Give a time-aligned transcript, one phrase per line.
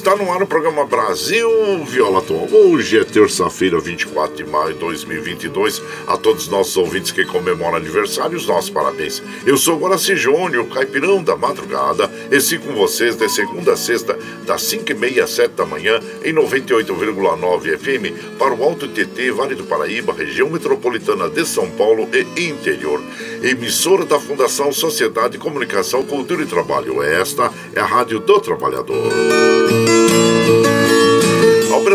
[0.00, 2.48] Está no ar o programa Brasil Viola Atual.
[2.50, 5.82] Hoje é terça-feira, 24 de maio de 2022.
[6.06, 9.22] A todos os nossos ouvintes que comemoram aniversário, os nossos parabéns.
[9.44, 14.18] Eu sou Guaraci Júnior, caipirão da madrugada, e sigo com vocês de segunda a sexta,
[14.46, 19.64] das 5h30 às 7 da manhã, em 98,9 FM, para o Alto TT, Vale do
[19.64, 23.02] Paraíba, região metropolitana de São Paulo e interior.
[23.42, 27.02] Emissora da Fundação Sociedade, Comunicação, Cultura e Trabalho.
[27.02, 29.49] Esta é a Rádio do Trabalhador.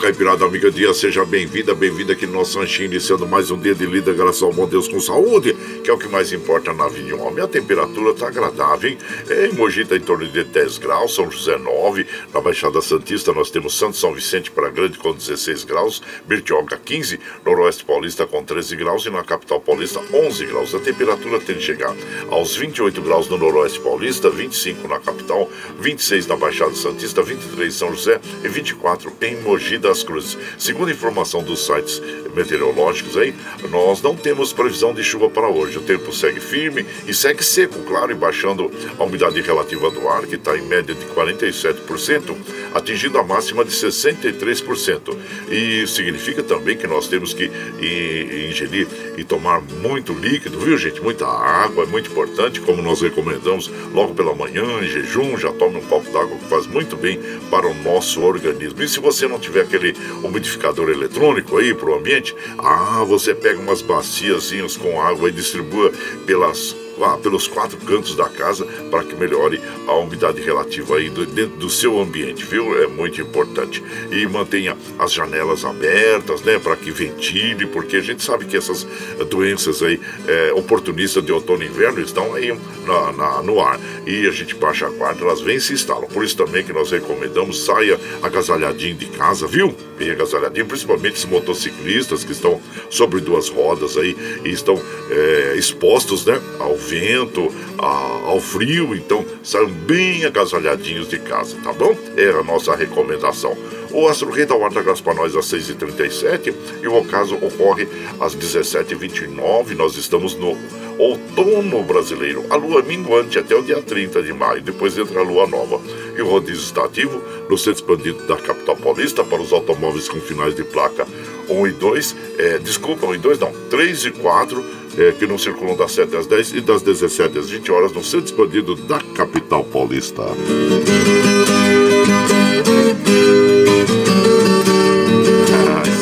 [0.00, 3.86] Caipirada Amiga Dia, seja bem-vinda, bem-vinda aqui no nosso ranchinho, iniciando mais um dia de
[3.86, 7.06] lida, graças ao bom Deus com saúde, que é o que mais importa na vida
[7.06, 7.42] de um homem.
[7.42, 8.98] A temperatura tá agradável, hein?
[9.30, 13.50] Em Mogi tá em torno de 10 graus, São José 9, na Baixada Santista nós
[13.50, 18.76] temos Santo São Vicente para Grande com 16 graus, Bertioga 15, Noroeste Paulista com 13
[18.76, 20.74] graus e na Capital Paulista 11 graus.
[20.74, 21.94] A temperatura tem de chegar
[22.30, 25.50] aos 28 graus no Noroeste Paulista, 25 na capital,
[25.80, 30.36] 26 na Baixada Santista, 23 em São José e 24 em Mogi das Cruzes.
[30.58, 32.02] Segundo informação dos sites
[32.34, 33.34] meteorológicos aí,
[33.70, 35.78] nós não temos previsão de chuva para hoje.
[35.78, 40.26] O tempo segue firme e segue seco, claro, e baixando a umidade relativa do ar,
[40.26, 42.36] que está em média de 47%,
[42.74, 45.16] atingindo a máxima de 63%.
[45.50, 51.00] E significa também que nós temos que ingerir e tomar muito líquido, viu gente?
[51.00, 55.76] Muita água, é muito importante, como nós recomendamos logo pela manhã, em jejum, já tome
[55.76, 58.82] um copo d'água que faz muito bem para o nosso organismo.
[58.82, 59.75] E se você não tiver aquele
[60.22, 65.92] umidificador eletrônico aí para o ambiente, ah, você pega umas baciazinhas com água e distribua
[66.26, 66.74] pelas
[67.22, 71.70] pelos quatro cantos da casa para que melhore a umidade relativa aí do, dentro do
[71.70, 72.82] seu ambiente, viu?
[72.82, 73.82] É muito importante.
[74.10, 78.86] E mantenha as janelas abertas, né, para que ventile, porque a gente sabe que essas
[79.30, 82.56] doenças aí é, oportunistas de outono e inverno estão aí
[82.86, 83.78] na, na, no ar.
[84.06, 86.08] E a gente baixa a guarda, elas vêm e se instalam.
[86.08, 89.74] Por isso também que nós recomendamos, saia agasalhadinho de casa, viu?
[89.98, 92.60] Bem agasalhadinho, principalmente os motociclistas que estão
[92.90, 97.86] sobre duas rodas aí e estão é, expostos, né, ao vento, a,
[98.28, 101.96] ao frio, então saiam bem agasalhadinhos de casa, tá bom?
[102.16, 103.56] É a nossa recomendação.
[103.90, 107.88] O Astro Rei o Graça para nós às 6h37 e o ocaso ocorre
[108.20, 109.74] às 17h29.
[109.74, 110.56] Nós estamos no
[110.98, 112.44] outono brasileiro.
[112.50, 115.80] A lua minguante até o dia 30 de maio, depois entra a lua nova.
[116.16, 120.20] E o rodízio está ativo no centro expandido da capital paulista para os automóveis com
[120.20, 121.06] finais de placa
[121.48, 124.64] 1 e 2, é, desculpa, 1 e 2 não, 3 e 4,
[124.98, 128.02] é, que não circulam das 7 às 10 e das 17 às 20 horas no
[128.02, 130.22] centro expandido da capital paulista.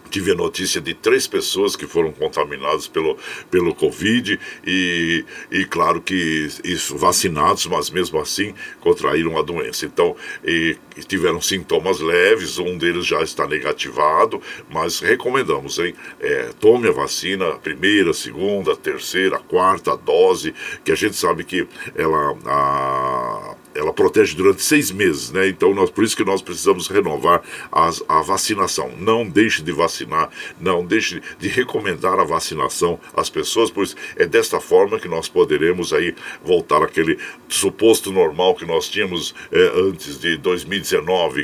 [0.08, 3.18] tive a notícia de três pessoas que foram contaminadas pelo,
[3.50, 9.86] pelo Covid e, e claro que isso, vacinados, mas mesmo assim contraíram a doença.
[9.86, 10.76] Então, e,
[11.06, 14.40] tiveram sintomas leves, um deles já está negativado,
[14.70, 15.94] mas recomendamos, hein?
[16.20, 20.54] É, tome a vacina, primeira, segunda, terceira, quarta dose,
[20.84, 22.36] que a gente sabe que ela.
[22.46, 25.46] A, ela protege durante seis meses, né?
[25.46, 28.90] Então, nós, por isso que nós precisamos renovar as, a vacinação.
[28.98, 30.30] Não deixe de vacinar,
[30.60, 35.92] não deixe de recomendar a vacinação às pessoas, pois é desta forma que nós poderemos
[35.92, 37.18] aí voltar àquele
[37.48, 40.87] suposto normal que nós tínhamos é, antes de 2019.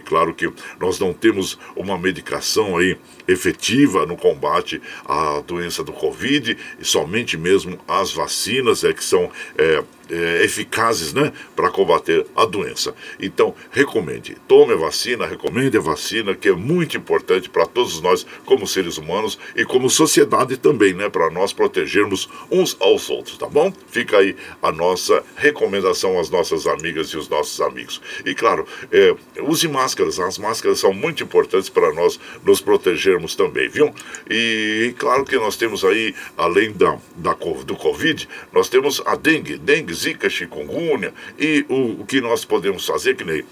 [0.01, 2.97] Claro que nós não temos uma medicação aí
[3.27, 9.31] efetiva no combate à doença do Covid e somente mesmo as vacinas é que são
[9.57, 12.95] é, é, eficazes né, para combater a doença.
[13.19, 18.27] Então, recomende, tome a vacina, recomende a vacina, que é muito importante para todos nós,
[18.45, 23.47] como seres humanos e como sociedade também, né, para nós protegermos uns aos outros, tá
[23.47, 23.73] bom?
[23.89, 28.01] Fica aí a nossa recomendação às nossas amigas e os nossos amigos.
[28.25, 33.69] E claro, é, use máscaras, as máscaras são muito importantes para nós nos protegermos também,
[33.69, 33.95] viu?
[34.31, 39.57] E, claro que nós temos aí, além da, da, do Covid, nós temos a dengue,
[39.57, 43.45] dengue zika, chikungunya e o, o que nós podemos fazer, que nem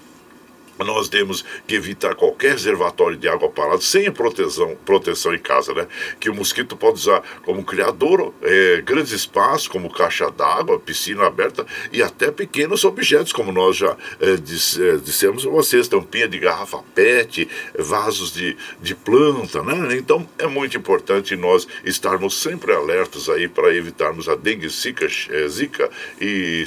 [0.79, 5.87] nós temos que evitar qualquer reservatório de água parado sem proteção, proteção em casa, né?
[6.19, 11.65] Que o mosquito pode usar como criador é, grandes espaços, como caixa d'água, piscina aberta
[11.91, 16.79] e até pequenos objetos, como nós já é, é dissemos a vocês, tampinha de garrafa
[16.95, 19.95] PET, vasos de, de planta, né?
[19.95, 25.47] Então é muito importante nós estarmos sempre alertos aí para evitarmos a dengue, zika, é,
[25.47, 25.89] zika
[26.19, 26.65] e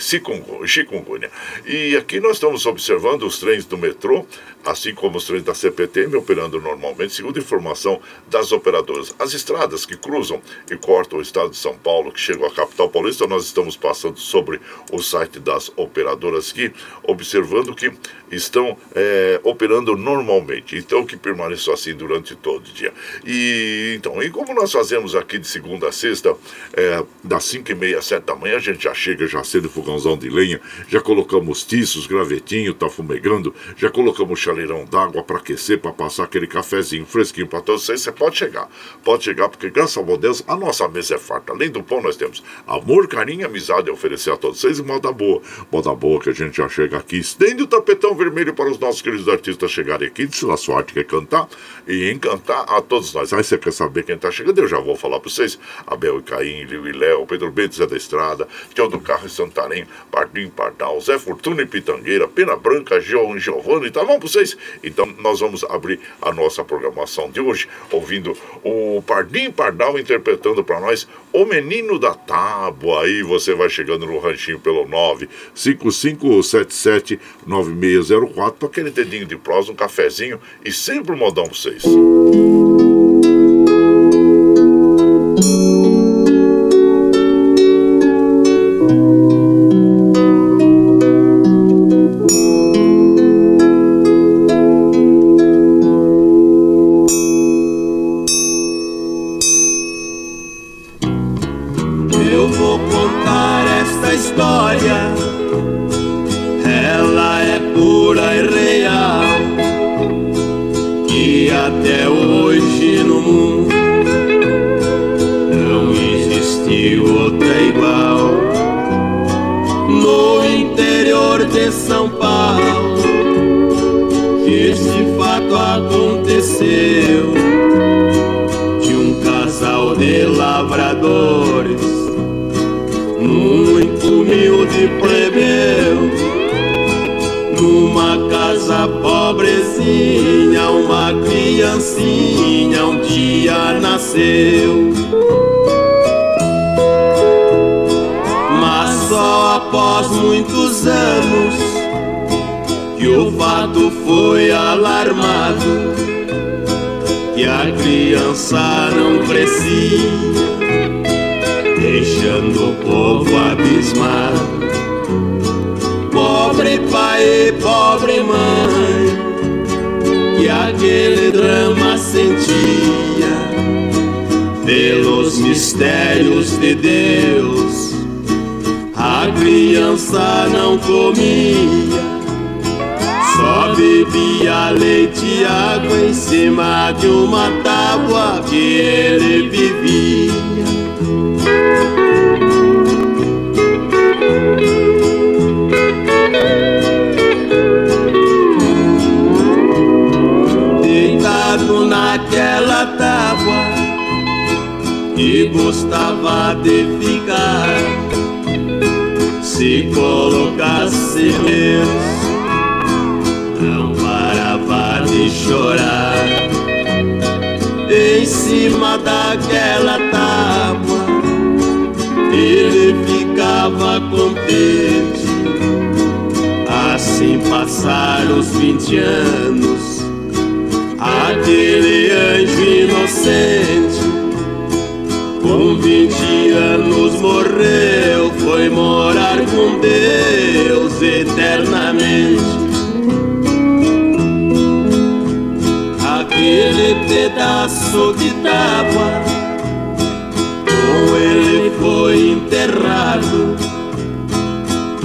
[0.67, 1.31] chikungunya.
[1.67, 4.27] E aqui nós estamos observando os trens do metrô metrô,
[4.67, 9.15] assim como os trens da CPTM operando normalmente, segundo informação das operadoras.
[9.19, 12.89] As estradas que cruzam e cortam o estado de São Paulo, que chegam à capital
[12.89, 16.73] paulista, nós estamos passando sobre o site das operadoras aqui,
[17.05, 17.93] observando que
[18.31, 20.77] estão é, operando normalmente.
[20.77, 22.93] Então, que permaneçam assim durante todo o dia.
[23.25, 26.35] E, então, e como nós fazemos aqui de segunda a sexta,
[26.73, 29.69] é, das 5 e meia às 7 da manhã, a gente já chega, já cedo
[29.69, 35.79] fogãozão de lenha, já colocamos tiços, gravetinho, tá fumegando, já colocamos chaleirão d'água para aquecer,
[35.79, 38.01] para passar aquele cafezinho fresquinho para todos vocês.
[38.01, 38.69] Você pode chegar,
[39.05, 41.53] pode chegar, porque graças a Deus a nossa mesa é farta.
[41.53, 45.13] Além do pão, nós temos amor, carinho, amizade a oferecer a todos vocês e moda
[45.13, 45.43] boa.
[45.71, 49.03] Moda boa que a gente já chega aqui, estende o tapetão vermelho para os nossos
[49.03, 51.49] queridos artistas chegarem aqui, se a sua arte quer cantar
[51.87, 53.33] e encantar a todos nós.
[53.33, 54.59] Aí você quer saber quem está chegando?
[54.59, 55.59] Eu já vou falar para vocês.
[55.87, 59.31] Abel e Caim, Liu e Léo, Pedro Bento, Zé da Estrada, Tião do Carro e
[59.31, 64.29] Santarém, Pardim Pardal, Zé Fortuna e Pitangueira, Pena Branca, João e Giovanni, tá bom para
[64.29, 64.46] vocês?
[64.85, 70.79] Então nós vamos abrir a nossa programação de hoje, ouvindo o Pardim Pardal interpretando para
[70.79, 73.05] nós O Menino da Tábua.
[73.05, 79.75] Aí você vai chegando no ranchinho pelo 95577 9604 para aquele dedinho de prosa, um
[79.75, 81.85] cafezinho e sempre um modão para vocês.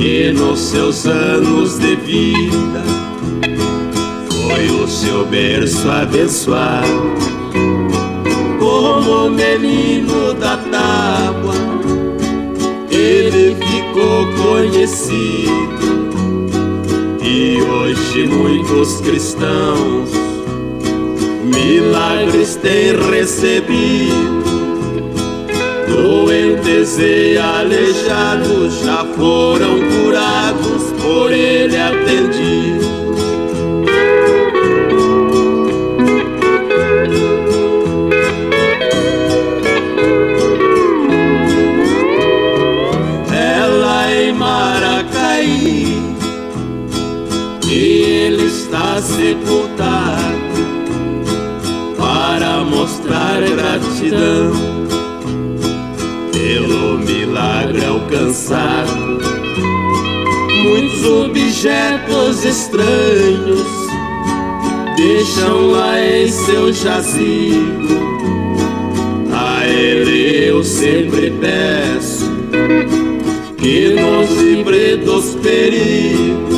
[0.02, 2.84] Que nos seus anos de vida
[4.30, 7.14] foi o seu berço abençoado,
[8.60, 11.54] como menino da tábua,
[12.90, 15.52] ele ficou conhecido.
[17.22, 20.10] E hoje muitos cristãos
[21.46, 24.51] milagres têm recebido
[25.92, 32.92] Doentes e aleijados já foram curados por ele atendido.
[49.02, 50.32] sepultado
[51.98, 54.61] para mostrar gratidão
[58.22, 59.20] alcançado.
[60.64, 63.66] Muitos objetos estranhos
[64.96, 68.02] deixam lá em seu jazigo.
[69.34, 72.30] A ele eu sempre peço
[73.58, 76.52] que nos livre dos perigos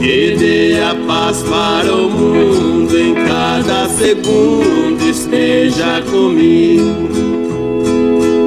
[0.00, 7.25] e dê a paz para o mundo em cada segundo esteja comigo.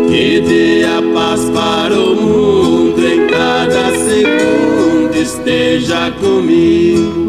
[0.10, 7.29] Que dê a paz para o mundo em cada segundo esteja comigo.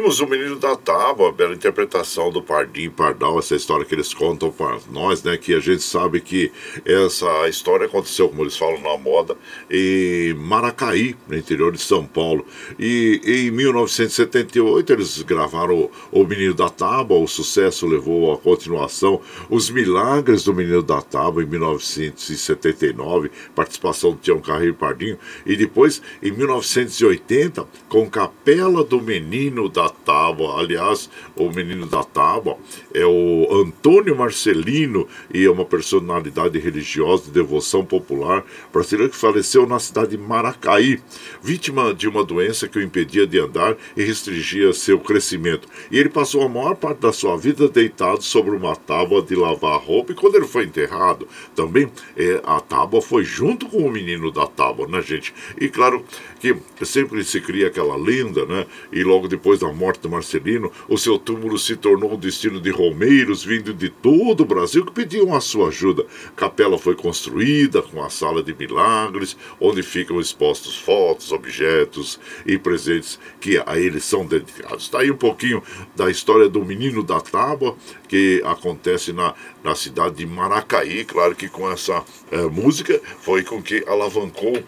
[0.00, 4.50] Ouvimos o Menino da Tábua, bela interpretação do Pardim Pardal, essa história que eles contam
[4.50, 5.36] para nós, né?
[5.36, 6.50] Que a gente sabe que
[6.86, 9.36] essa história aconteceu, como eles falam na moda,
[9.70, 12.46] em Maracaí, no interior de São Paulo.
[12.78, 19.68] E em 1978 eles gravaram o, Menino da Tábua, o sucesso levou à continuação Os
[19.68, 26.30] Milagres do Menino da Tábua, em 1979, participação do Tião Carreiro Pardinho, e depois, em
[26.30, 30.58] 1980, com Capela do menino da tábua.
[30.60, 32.56] Aliás, o menino da tábua
[32.94, 39.66] é o Antônio Marcelino e é uma personalidade religiosa de devoção popular brasileiro que faleceu
[39.66, 41.00] na cidade de Maracaí,
[41.42, 45.68] vítima de uma doença que o impedia de andar e restringia seu crescimento.
[45.90, 49.78] E ele passou a maior parte da sua vida deitado sobre uma tábua de lavar
[49.80, 50.12] roupa.
[50.12, 54.46] E quando ele foi enterrado, também é, a tábua foi junto com o menino da
[54.46, 55.32] tábua, né, gente?
[55.60, 56.04] E claro
[56.40, 58.66] que sempre se cria aquela lenda, né?
[58.90, 62.70] E logo depois da morte do Marcelino, o seu túmulo se tornou o destino de
[62.70, 66.06] romeiros vindo de todo o Brasil que pediam a sua ajuda.
[66.34, 73.18] Capela foi construída com a sala de milagres, onde ficam expostos fotos, objetos e presentes
[73.38, 74.84] que a eles são dedicados.
[74.84, 75.62] Está aí um pouquinho
[75.94, 77.76] da história do menino da tábua
[78.08, 81.04] que acontece na, na cidade de Maracaí.
[81.04, 84.62] Claro que com essa é, música foi com que alavancou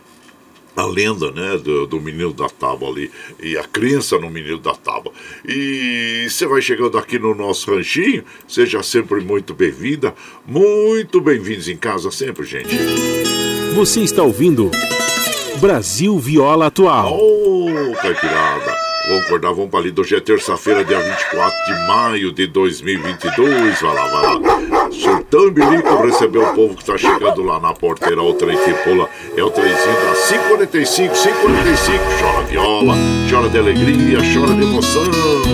[0.77, 4.75] a lenda né, do, do, menino da tábua ali e a crença no menino da
[4.75, 5.13] tábua.
[5.47, 10.15] E você vai chegando aqui no nosso ranchinho, seja sempre muito bem-vinda,
[10.47, 12.75] muito bem-vindos em casa sempre, gente.
[13.75, 14.71] Você está ouvindo
[15.61, 17.19] Brasil Viola Atual.
[17.19, 18.83] Ô, oh, caipirada!
[19.09, 19.95] Vamos acordar, vamos para ali.
[19.97, 23.81] Hoje é terça-feira, dia 24 de maio de 2022.
[23.81, 24.82] Vai lá, vai lá.
[25.33, 28.23] Sultão Bilico recebeu o povo que está chegando lá na porteira.
[28.23, 31.99] O trem que pula é o trenzinho da 545, 545.
[32.21, 32.95] Chora viola,
[33.31, 35.03] chora de alegria, chora de emoção.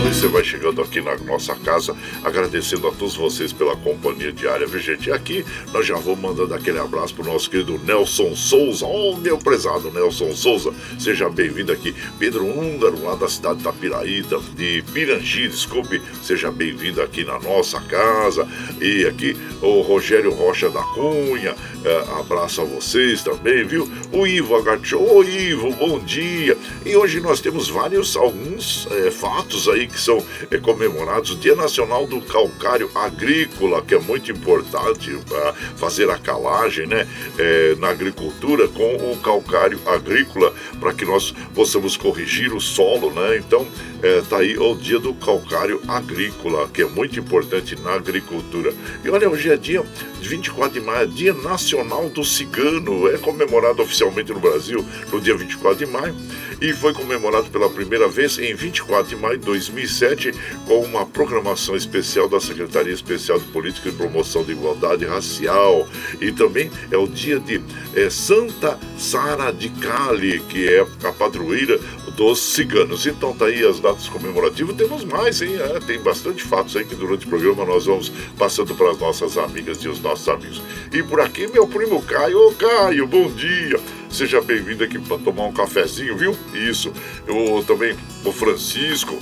[0.04, 4.66] E você vai chegando aqui na nossa casa, agradecendo a todos vocês pela companhia diária,
[4.66, 5.10] viu, gente?
[5.10, 8.84] E aqui nós já vamos mandando aquele abraço pro nosso querido Nelson Souza.
[8.84, 11.94] Oh, meu prezado Nelson Souza, seja bem-vindo aqui.
[12.18, 17.80] Pedro Húngaro, lá da cidade da Piraíta, de Pirangi, desculpe, seja bem-vindo aqui na nossa
[17.82, 18.44] casa.
[18.80, 19.36] E aqui
[19.82, 21.54] Rogério Rocha da Cunha,
[21.84, 23.88] é, abraço a vocês também, viu?
[24.12, 26.56] O Ivo Agachou, ô Ivo, bom dia.
[26.84, 31.32] E hoje nós temos vários, alguns é, fatos aí que são é, comemorados.
[31.32, 37.06] O Dia Nacional do Calcário Agrícola, que é muito importante para fazer a calagem, né?
[37.38, 43.36] É, na agricultura com o calcário agrícola, para que nós possamos corrigir o solo, né?
[43.36, 43.66] Então,
[44.02, 48.72] é, tá aí o dia do calcário agrícola, que é muito importante na agricultura.
[49.04, 49.84] E olha, hoje é dia
[50.20, 55.84] 24 de maio, dia nacional do cigano, é comemorado oficialmente no Brasil no dia 24
[55.84, 56.14] de maio
[56.60, 60.32] e foi comemorado pela primeira vez em 24 de maio de 2007
[60.66, 65.86] com uma programação especial da Secretaria Especial de Política e Promoção de Igualdade Racial.
[66.20, 67.62] E também é o dia de
[67.94, 71.78] é, Santa Sara de Cali, que é a padroeira
[72.16, 73.06] dos ciganos.
[73.06, 74.76] Então tá aí as datas comemorativas.
[74.76, 75.56] Temos mais, hein?
[75.56, 79.37] É, tem bastante fatos aí que durante o programa nós vamos passando para as nossas
[79.40, 80.62] amigas e os nossos amigos.
[80.92, 82.48] E por aqui, meu primo Caio.
[82.48, 83.78] Ô Caio, bom dia!
[84.10, 86.36] Seja bem-vindo aqui para tomar um cafezinho, viu?
[86.54, 86.92] Isso.
[87.26, 89.18] Eu também, o Francisco,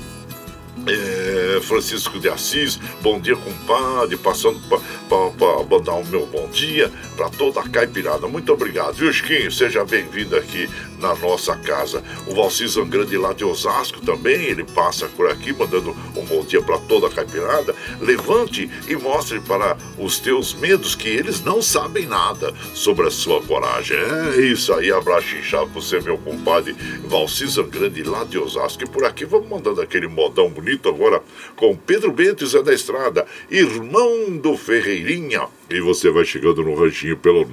[0.86, 7.28] é, Francisco de Assis, bom dia compadre, passando para mandar o meu bom dia para
[7.30, 8.28] toda a caipirada.
[8.28, 9.50] Muito obrigado, viu, Chiquinho?
[9.50, 10.68] Seja bem-vindo aqui
[11.00, 12.02] na nossa casa.
[12.26, 16.62] O Valci Zangrande lá de Osasco também, ele passa por aqui mandando um bom dia
[16.62, 17.74] para toda a caipirada.
[18.00, 23.42] Levante e mostre para os teus medos que eles não sabem nada sobre a sua
[23.42, 23.96] coragem.
[23.96, 26.74] É isso aí, abraço inchado para você, meu compadre
[27.06, 28.84] Valci Zangrande lá de Osasco.
[28.84, 31.22] E por aqui vamos mandando aquele modão bonito agora
[31.54, 35.48] com Pedro Bento e Zé da Estrada, irmão do Ferreirinha.
[35.68, 37.44] E você vai chegando no ranchinho pelo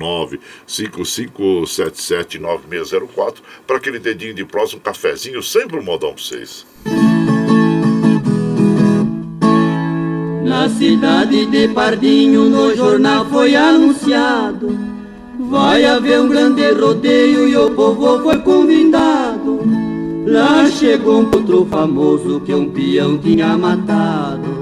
[0.68, 6.64] 955779604 para aquele dedinho de próximo, cafezinho, sempre um modão para vocês.
[10.44, 14.78] Na cidade de Pardinho, no jornal foi anunciado:
[15.50, 19.62] vai haver um grande rodeio e o povo foi convidado.
[20.28, 24.62] Lá chegou um potro famoso que um peão tinha matado.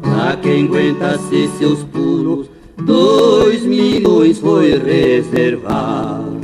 [0.00, 6.36] Pra quem aguentasse seus pulos, dois milhões foi reservado.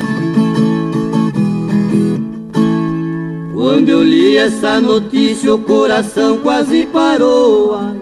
[3.54, 7.76] Quando eu li essa notícia, o coração quase parou.
[7.76, 7.96] Ai,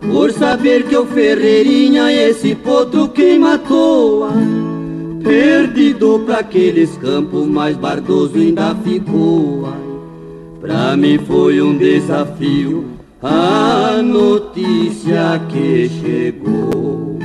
[0.00, 4.24] por saber que o Ferreirinha, esse potro quem matou.
[4.24, 9.66] Ai, perdido pra aqueles campos, mais bardoso ainda ficou.
[9.66, 17.18] Ai, pra mim foi um desafio a notícia que chegou.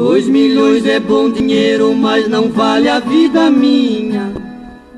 [0.00, 4.32] Dois milhões é bom dinheiro, mas não vale a vida minha.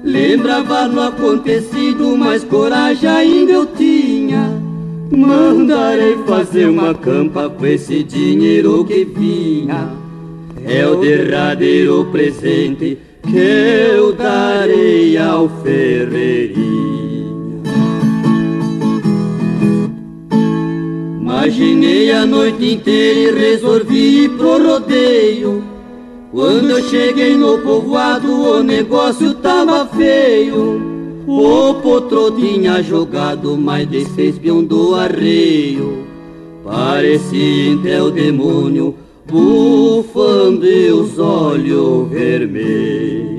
[0.05, 4.49] Lembrava no acontecido, mas coragem ainda eu tinha.
[5.11, 9.89] Mandarei fazer uma campa com esse dinheiro que vinha.
[10.65, 12.97] É o derradeiro presente
[13.29, 13.39] que
[13.97, 16.92] eu darei ao ferreirinho.
[21.33, 25.65] Imaginei a noite inteira e resolvi ir pro rodeio.
[26.31, 31.25] Quando eu cheguei no povoado, o negócio tava feio.
[31.27, 36.07] O potro tinha jogado mais de seis peão do arreio.
[36.63, 38.95] Parecia até o demônio,
[39.27, 40.67] bufando
[41.01, 43.32] os olhos vermelhos.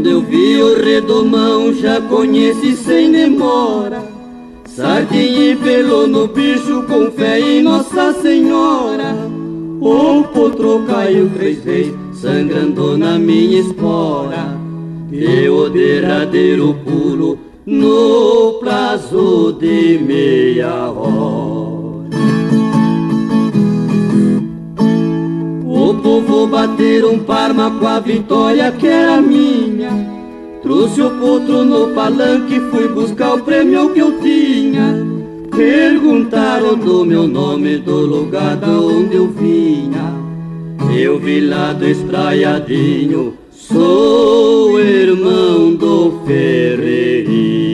[0.00, 4.02] Quando eu vi o redomão, já conheci sem demora.
[4.64, 9.14] Sardinha e pelo no bicho, com fé em Nossa Senhora.
[9.78, 14.56] O potro caiu três vezes, sangrando na minha espora.
[15.12, 21.79] E o derradeiro pulo no prazo de meia hora.
[26.00, 29.90] O povo bateram parma com a vitória que era minha.
[30.62, 35.06] Trouxe o potro no palanque, fui buscar o prêmio que eu tinha.
[35.54, 40.14] Perguntaram do meu nome, do lugar da onde eu vinha.
[40.90, 47.69] Eu vi lá do espraiadinho, sou irmão do Ferreirinho.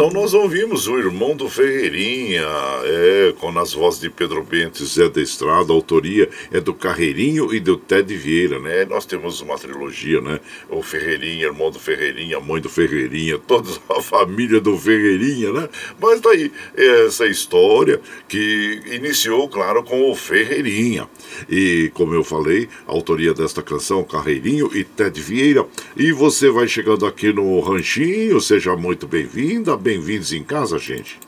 [0.00, 2.46] Então nós ouvimos o irmão do Ferreirinha,
[2.84, 6.72] é, com as vozes de Pedro Bento e Zé da Estrada, a autoria é do
[6.72, 8.86] Carreirinho e do Ted Vieira, né?
[8.86, 10.40] Nós temos uma trilogia, né?
[10.70, 15.68] O Ferreirinha, irmão do Ferreirinha, mãe do Ferreirinha, toda a família do Ferreirinha, né?
[16.00, 21.06] Mas daí essa história que iniciou, claro, com o Ferreirinha.
[21.46, 25.66] E como eu falei, a autoria desta canção, Carreirinho e Ted Vieira.
[25.94, 31.18] E você vai chegando aqui no Ranchinho, seja muito bem-vinda, bem-vindos em casa, gente.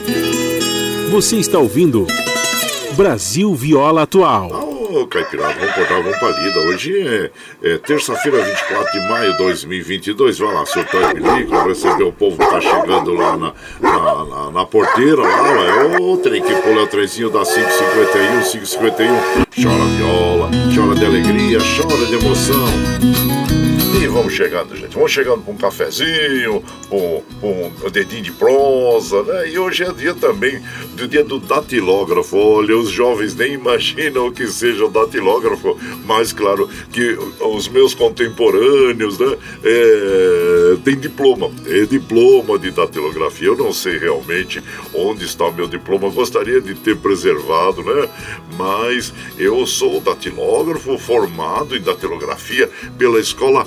[1.11, 2.07] Você está ouvindo
[2.92, 4.51] Brasil Viola Atual.
[4.53, 6.61] Ô, Caipirada, vamos cortar, vamos palida.
[6.61, 10.38] Hoje é, é terça-feira, 24 de maio de 2022.
[10.38, 14.51] Vai lá, seu Tony Bilico, receber o povo que tá chegando lá na, na, na,
[14.53, 15.22] na porteira.
[15.22, 19.09] Lá, é o trem que pula o trenzinho da 551, 551.
[19.61, 23.12] Chora viola, chora de alegria, chora de emoção.
[24.33, 24.95] Chegando, gente.
[24.95, 29.51] Vamos chegando com um cafezinho, com, um dedinho de prosa, né?
[29.51, 30.62] E hoje é dia também
[30.95, 32.38] do dia do datilógrafo.
[32.38, 37.95] Olha, os jovens nem imaginam o que seja o datilógrafo, mas claro que os meus
[37.95, 39.37] contemporâneos, né?
[39.62, 43.49] É, tem diploma, é diploma de datilografia.
[43.49, 44.62] Eu não sei realmente
[44.95, 48.09] onde está o meu diploma, gostaria de ter preservado, né?
[48.57, 53.66] Mas eu sou datilógrafo formado em datilografia pela escola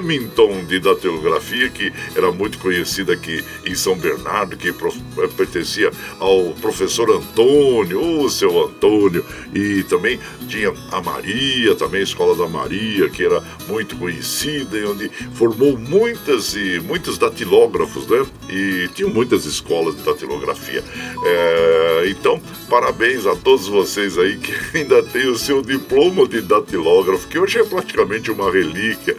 [0.00, 6.54] Remington de datilografia, que era muito conhecida aqui em São Bernardo, que eh, pertencia ao
[6.54, 13.08] professor Antônio, o seu Antônio, e também tinha a Maria, também a Escola da Maria,
[13.10, 18.26] que era muito conhecida e onde formou muitas e muitos datilógrafos, né?
[18.48, 20.82] E tinha muitas escolas de datilografia.
[21.24, 27.28] É, então, parabéns a todos vocês aí que ainda têm o seu diploma de datilógrafo,
[27.28, 29.16] que hoje é praticamente uma relíquia.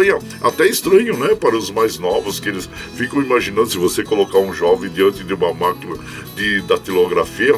[0.00, 4.02] Aí é até estranho, né, para os mais novos, que eles ficam imaginando se você
[4.02, 5.96] colocar um jovem diante de uma máquina
[6.34, 7.54] de datilografia,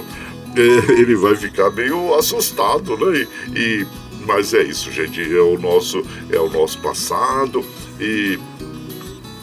[0.56, 3.26] é, ele vai ficar meio assustado, né?
[3.54, 3.86] E, e,
[4.26, 7.64] mas é isso, gente, é o nosso é o nosso passado
[8.00, 8.38] e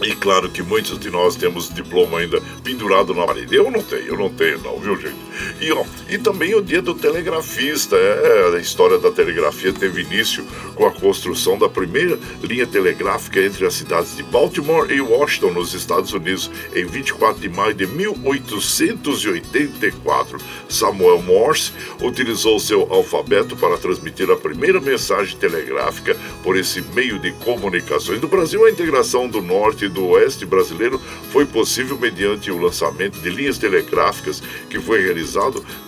[0.02, 3.56] e claro que muitos de nós temos diploma ainda pendurado na parede.
[3.56, 5.16] Eu não tenho, eu não tenho não, viu gente?
[5.60, 7.96] E, ó, e também o dia do telegrafista.
[7.96, 10.44] É, a história da telegrafia teve início
[10.76, 15.74] com a construção da primeira linha telegráfica entre as cidades de Baltimore e Washington, nos
[15.74, 20.38] Estados Unidos, em 24 de maio de 1884.
[20.70, 27.32] Samuel Morse utilizou seu alfabeto para transmitir a primeira mensagem telegráfica por esse meio de
[27.34, 28.20] comunicações.
[28.22, 31.02] No Brasil, a integração do norte do oeste brasileiro
[31.32, 35.31] foi possível mediante o lançamento de linhas telegráficas que foi realizado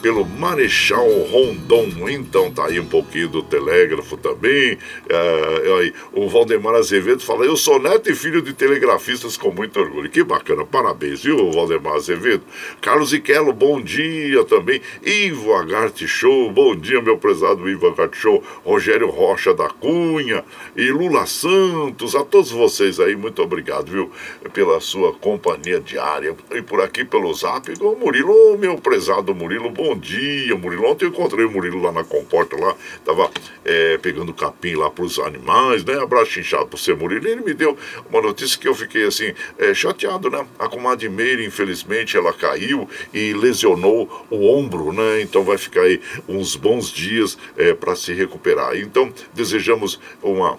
[0.01, 2.09] pelo Marechal Rondon.
[2.09, 4.77] Então tá aí um pouquinho do telégrafo também.
[5.09, 10.09] É, o Valdemar Azevedo fala: Eu sou neto e filho de telegrafistas com muito orgulho.
[10.09, 12.43] Que bacana, parabéns, viu, Valdemar Azevedo?
[12.81, 14.81] Carlos Iquelo, bom dia também.
[15.03, 18.43] Ivo Agarte Show, bom dia, meu prezado Ivo Agarte Show.
[18.63, 20.43] Rogério Rocha da Cunha
[20.75, 24.11] e Lula Santos, a todos vocês aí, muito obrigado viu,
[24.53, 26.35] pela sua companhia diária.
[26.51, 30.85] E por aqui pelo zap, o Murilo, meu prezado Murilo, bom dia, Murilo.
[30.85, 33.29] Ontem eu encontrei o Murilo lá na comporta, lá, tava
[33.63, 36.01] é, pegando capim lá para os animais, né?
[36.01, 37.27] Abraço inchado por ser Murilo.
[37.27, 37.77] E ele me deu
[38.09, 40.43] uma notícia que eu fiquei assim, é, chateado, né?
[40.57, 45.21] A comadre Meire, infelizmente, ela caiu e lesionou o ombro, né?
[45.21, 48.75] Então vai ficar aí uns bons dias é, para se recuperar.
[48.75, 50.57] Então, desejamos uma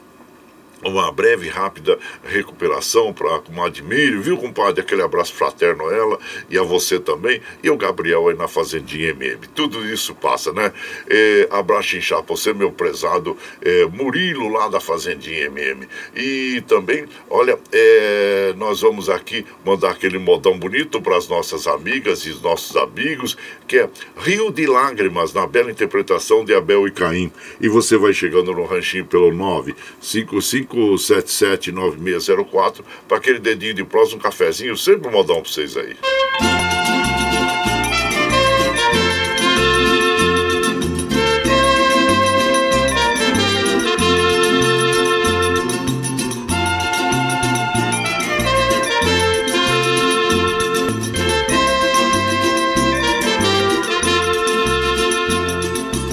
[0.84, 4.80] uma breve, rápida recuperação para a comadre Miriam, viu, compadre?
[4.80, 6.18] Aquele abraço fraterno a ela
[6.50, 7.40] e a você também.
[7.62, 9.46] E o Gabriel aí na Fazendinha MM.
[9.54, 10.72] Tudo isso passa, né?
[11.08, 15.86] É, abraço inchado você, meu prezado é, Murilo, lá da Fazendinha MM.
[16.14, 22.20] E também, olha, é, nós vamos aqui mandar aquele modão bonito para as nossas amigas
[22.26, 26.90] e os nossos amigos, que é Rio de Lágrimas, na bela interpretação de Abel e
[26.90, 27.30] Caim.
[27.60, 34.22] E você vai chegando no ranchinho pelo 955 5779604 para aquele dedinho de próximo, um
[34.22, 35.96] cafezinho, sempre um modão para vocês aí.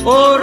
[0.03, 0.37] O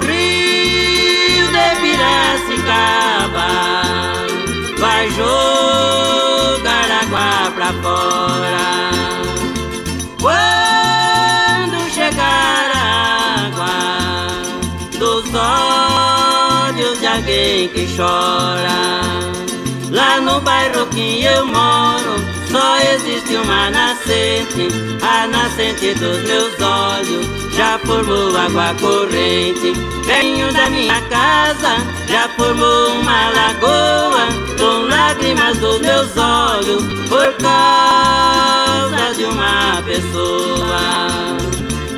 [24.38, 24.68] nascente,
[25.03, 27.27] a nascente dos meus olhos.
[27.55, 29.72] Já formou água corrente,
[30.05, 31.77] venho da minha casa.
[32.07, 41.37] Já formou uma lagoa, com lágrimas dos meus olhos, por causa de uma pessoa.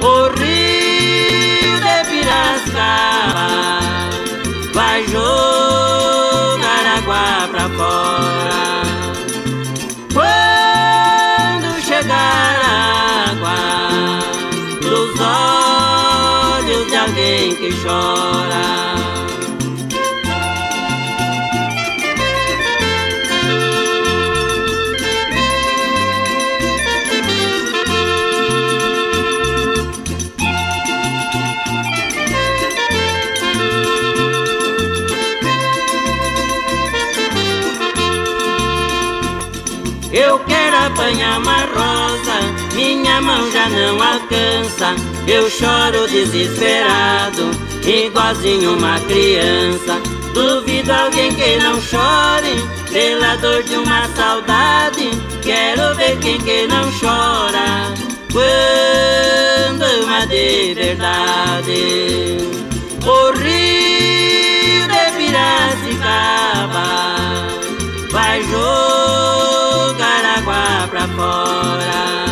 [0.00, 3.50] O rio de Piracicaba
[4.72, 8.80] vai jogar água pra fora.
[17.20, 19.19] Alguém que chora.
[43.61, 44.94] Já não alcança.
[45.27, 47.51] Eu choro desesperado,
[47.85, 50.01] igualzinho uma criança.
[50.33, 55.11] Duvido alguém que não chore pela dor de uma saudade.
[55.42, 57.92] Quero ver quem que não chora
[58.33, 62.38] quando ama de verdade.
[63.05, 66.87] O rio de Piracicaba
[68.11, 72.30] vai vai jogar água pra fora.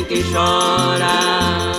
[0.00, 1.69] De alguém que chora.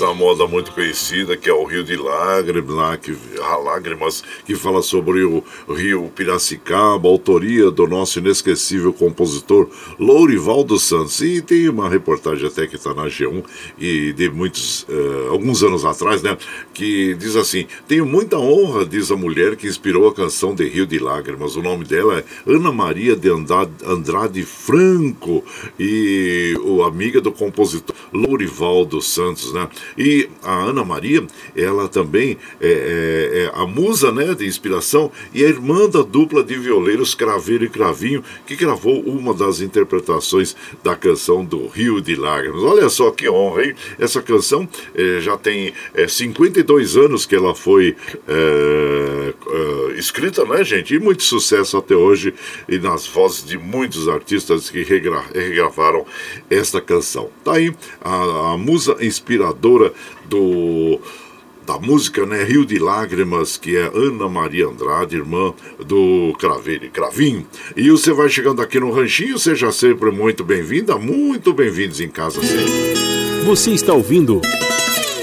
[0.00, 4.54] Essa moda muito conhecida que é o Rio de Lágrimas, lá, que, a Lágrimas, que
[4.54, 11.20] fala sobre o Rio Piracicaba, autoria do nosso inesquecível compositor Lourivaldo Santos.
[11.20, 13.44] E tem uma reportagem até que está na G1
[13.78, 16.38] e de muitos, uh, alguns anos atrás, né?
[16.72, 20.86] Que diz assim: Tenho muita honra, diz a mulher que inspirou a canção de Rio
[20.86, 21.56] de Lágrimas.
[21.56, 25.44] O nome dela é Ana Maria de Andrade Franco
[25.78, 29.68] e o amiga do compositor Lourivaldo Santos, né?
[29.96, 31.24] E a Ana Maria,
[31.56, 36.42] ela também é, é, é, a musa né, de inspiração e a irmã da dupla
[36.42, 42.14] de violeiros Craveiro e Cravinho, que gravou uma das interpretações da canção do Rio de
[42.14, 42.62] Lágrimas.
[42.62, 43.74] Olha só que honra, hein?
[43.98, 45.72] Essa canção é, já tem
[46.08, 47.96] 52 é, anos que ela foi
[48.28, 49.34] é,
[49.96, 50.94] escrita, né, gente?
[50.94, 52.34] E muito sucesso até hoje
[52.68, 56.06] e nas vozes de muitos artistas que regra regravaram
[56.48, 57.30] esta canção.
[57.44, 59.79] Tá aí a, a musa inspiradora
[60.26, 61.00] do
[61.66, 62.42] da música, né?
[62.42, 67.46] Rio de Lágrimas, que é Ana Maria Andrade, irmã do Craveiro Cravinho.
[67.76, 72.40] E você vai chegando aqui no Ranchinho, seja sempre muito bem-vinda, muito bem-vindos em casa
[72.42, 73.44] sempre.
[73.46, 74.40] Você está ouvindo.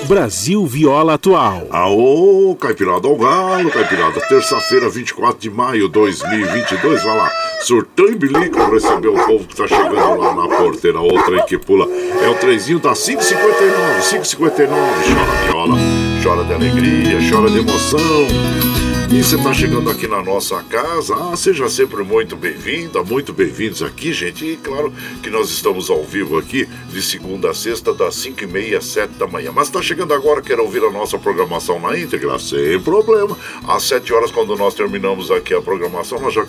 [0.07, 1.67] Brasil Viola Atual.
[1.69, 4.21] Aô, Caipirada ao Galo, Caipirada.
[4.21, 7.03] Terça-feira, 24 de maio de 2022.
[7.03, 11.01] Vai lá, surtão e bilico receber o povo que tá chegando lá na porteira.
[11.01, 11.85] Outra que pula
[12.23, 14.81] é o trezinho da 559, 559.
[15.13, 15.77] Chora viola,
[16.23, 18.76] chora de alegria, chora de emoção.
[19.09, 23.81] E você está chegando aqui na nossa casa, ah, seja sempre muito bem-vinda, muito bem-vindos
[23.81, 24.45] aqui, gente.
[24.45, 24.93] E claro
[25.23, 28.85] que nós estamos ao vivo aqui de segunda a sexta, das 5 e meia às
[28.85, 29.53] 7 da manhã.
[29.55, 32.37] Mas está chegando agora, quer ouvir a nossa programação na íntegra?
[32.37, 33.37] Sem problema.
[33.65, 36.45] Às 7 horas, quando nós terminamos aqui a programação, nós já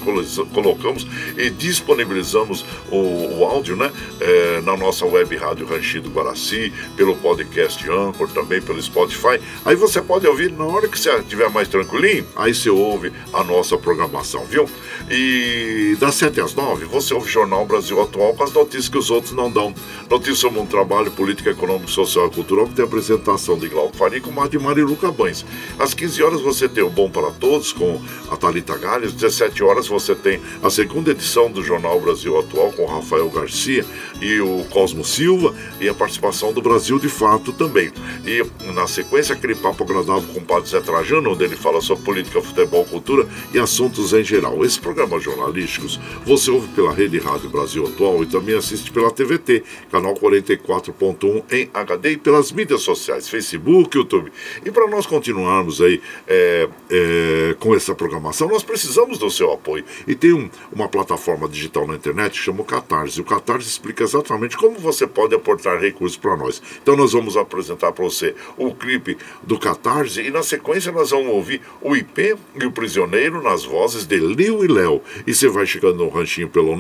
[0.53, 3.93] colocamos e disponibilizamos o, o áudio, né?
[4.21, 9.41] É, na nossa web rádio Ranchido Guaraci, pelo podcast Anchor, também pelo Spotify.
[9.65, 12.27] Aí você pode ouvir na hora que você estiver mais tranquilinho.
[12.35, 14.69] Aí aí você ouve a nossa programação, viu?
[15.11, 18.99] E das 7 às 9 você ouve o Jornal Brasil Atual com as notícias que
[18.99, 19.75] os outros não dão.
[20.11, 23.97] Notícias sobre um trabalho político, econômico, social e cultural que tem a apresentação de Glauco
[23.97, 25.45] Faria com a de Marilu Cabães.
[25.79, 29.09] Às 15 horas você tem o Bom para Todos com a Thalita Galles.
[29.09, 33.85] Às 17 horas você tem a segunda edição do Jornal Brasil Atual com Rafael Garcia
[34.21, 37.91] e o Cosmo Silva e a participação do Brasil de Fato também.
[38.25, 42.05] E na sequência aquele papo agradável com o Padre Zé Trajano, onde ele fala sobre
[42.05, 44.65] política política, futebol, cultura e assuntos em geral.
[44.65, 49.63] Esses programas jornalísticos você ouve pela Rede Rádio Brasil Atual e também assiste pela TVT,
[49.91, 54.33] canal 44.1 em HD e pelas mídias sociais, Facebook, YouTube.
[54.65, 59.85] E para nós continuarmos aí é, é, com essa programação, nós precisamos do seu apoio.
[60.07, 63.21] E tem um, uma plataforma digital na internet que chama o Catarse.
[63.21, 66.63] O Catarse explica exatamente como você pode aportar recursos para nós.
[66.83, 71.29] Então nós vamos apresentar para você o clipe do Catarse e na sequência nós vamos
[71.29, 72.28] ouvir o IP
[72.61, 75.03] e o Prisioneiro nas vozes de Liu e Léo.
[75.27, 76.75] E você vai chegando no ranchinho pelo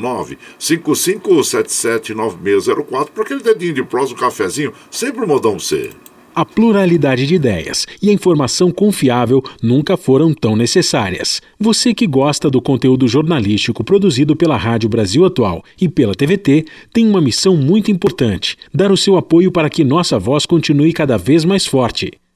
[0.58, 5.90] 955779604 para aquele dedinho de prós, um cafezinho, sempre um modão pra você.
[6.38, 11.42] A pluralidade de ideias e a informação confiável nunca foram tão necessárias.
[11.58, 17.08] Você que gosta do conteúdo jornalístico produzido pela Rádio Brasil Atual e pela TVT tem
[17.08, 21.44] uma missão muito importante: dar o seu apoio para que nossa voz continue cada vez
[21.44, 22.12] mais forte.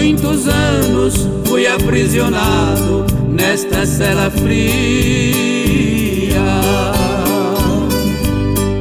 [0.00, 5.20] Muitos anos fui aprisionado nesta cela fria.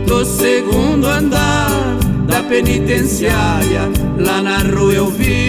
[0.05, 5.48] Do segundo andar da penitenciária, lá na rua eu via.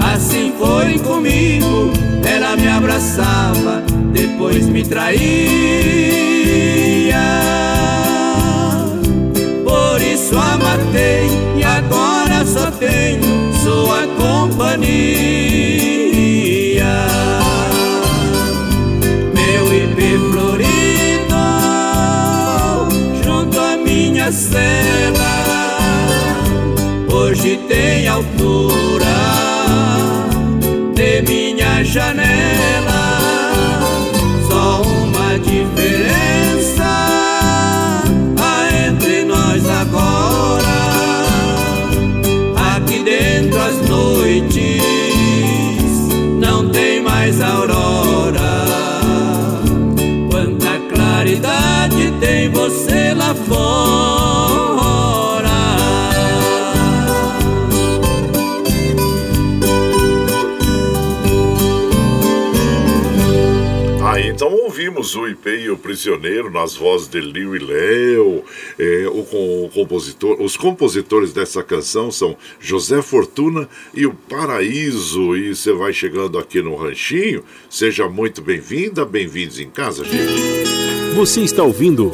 [0.00, 1.92] Assim foi comigo,
[2.24, 5.12] ela me abraçava, depois me traía.
[9.64, 11.61] Por isso a matei
[14.82, 15.22] companhia.
[19.34, 21.34] Meu ipê florido
[23.24, 25.78] junto à minha cela,
[27.12, 29.06] hoje tem altura
[30.94, 32.91] de minha janela.
[64.82, 68.44] Ouvimos o IP e o Prisioneiro nas vozes de Liu e Léo.
[68.76, 69.20] É, o,
[69.64, 75.36] o compositor, os compositores dessa canção são José Fortuna e o Paraíso.
[75.36, 77.44] E você vai chegando aqui no Ranchinho.
[77.70, 81.14] Seja muito bem-vinda, bem-vindos em casa, gente.
[81.14, 82.10] Você está ouvindo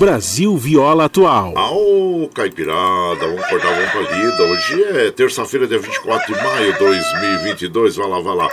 [0.00, 1.52] Brasil Viola Atual.
[1.58, 4.42] Ao Caipirada, vamos cortar vamos pra lida.
[4.44, 7.96] Hoje é terça-feira, dia 24 de maio de 2022.
[7.96, 8.48] Vai lá, vai lá.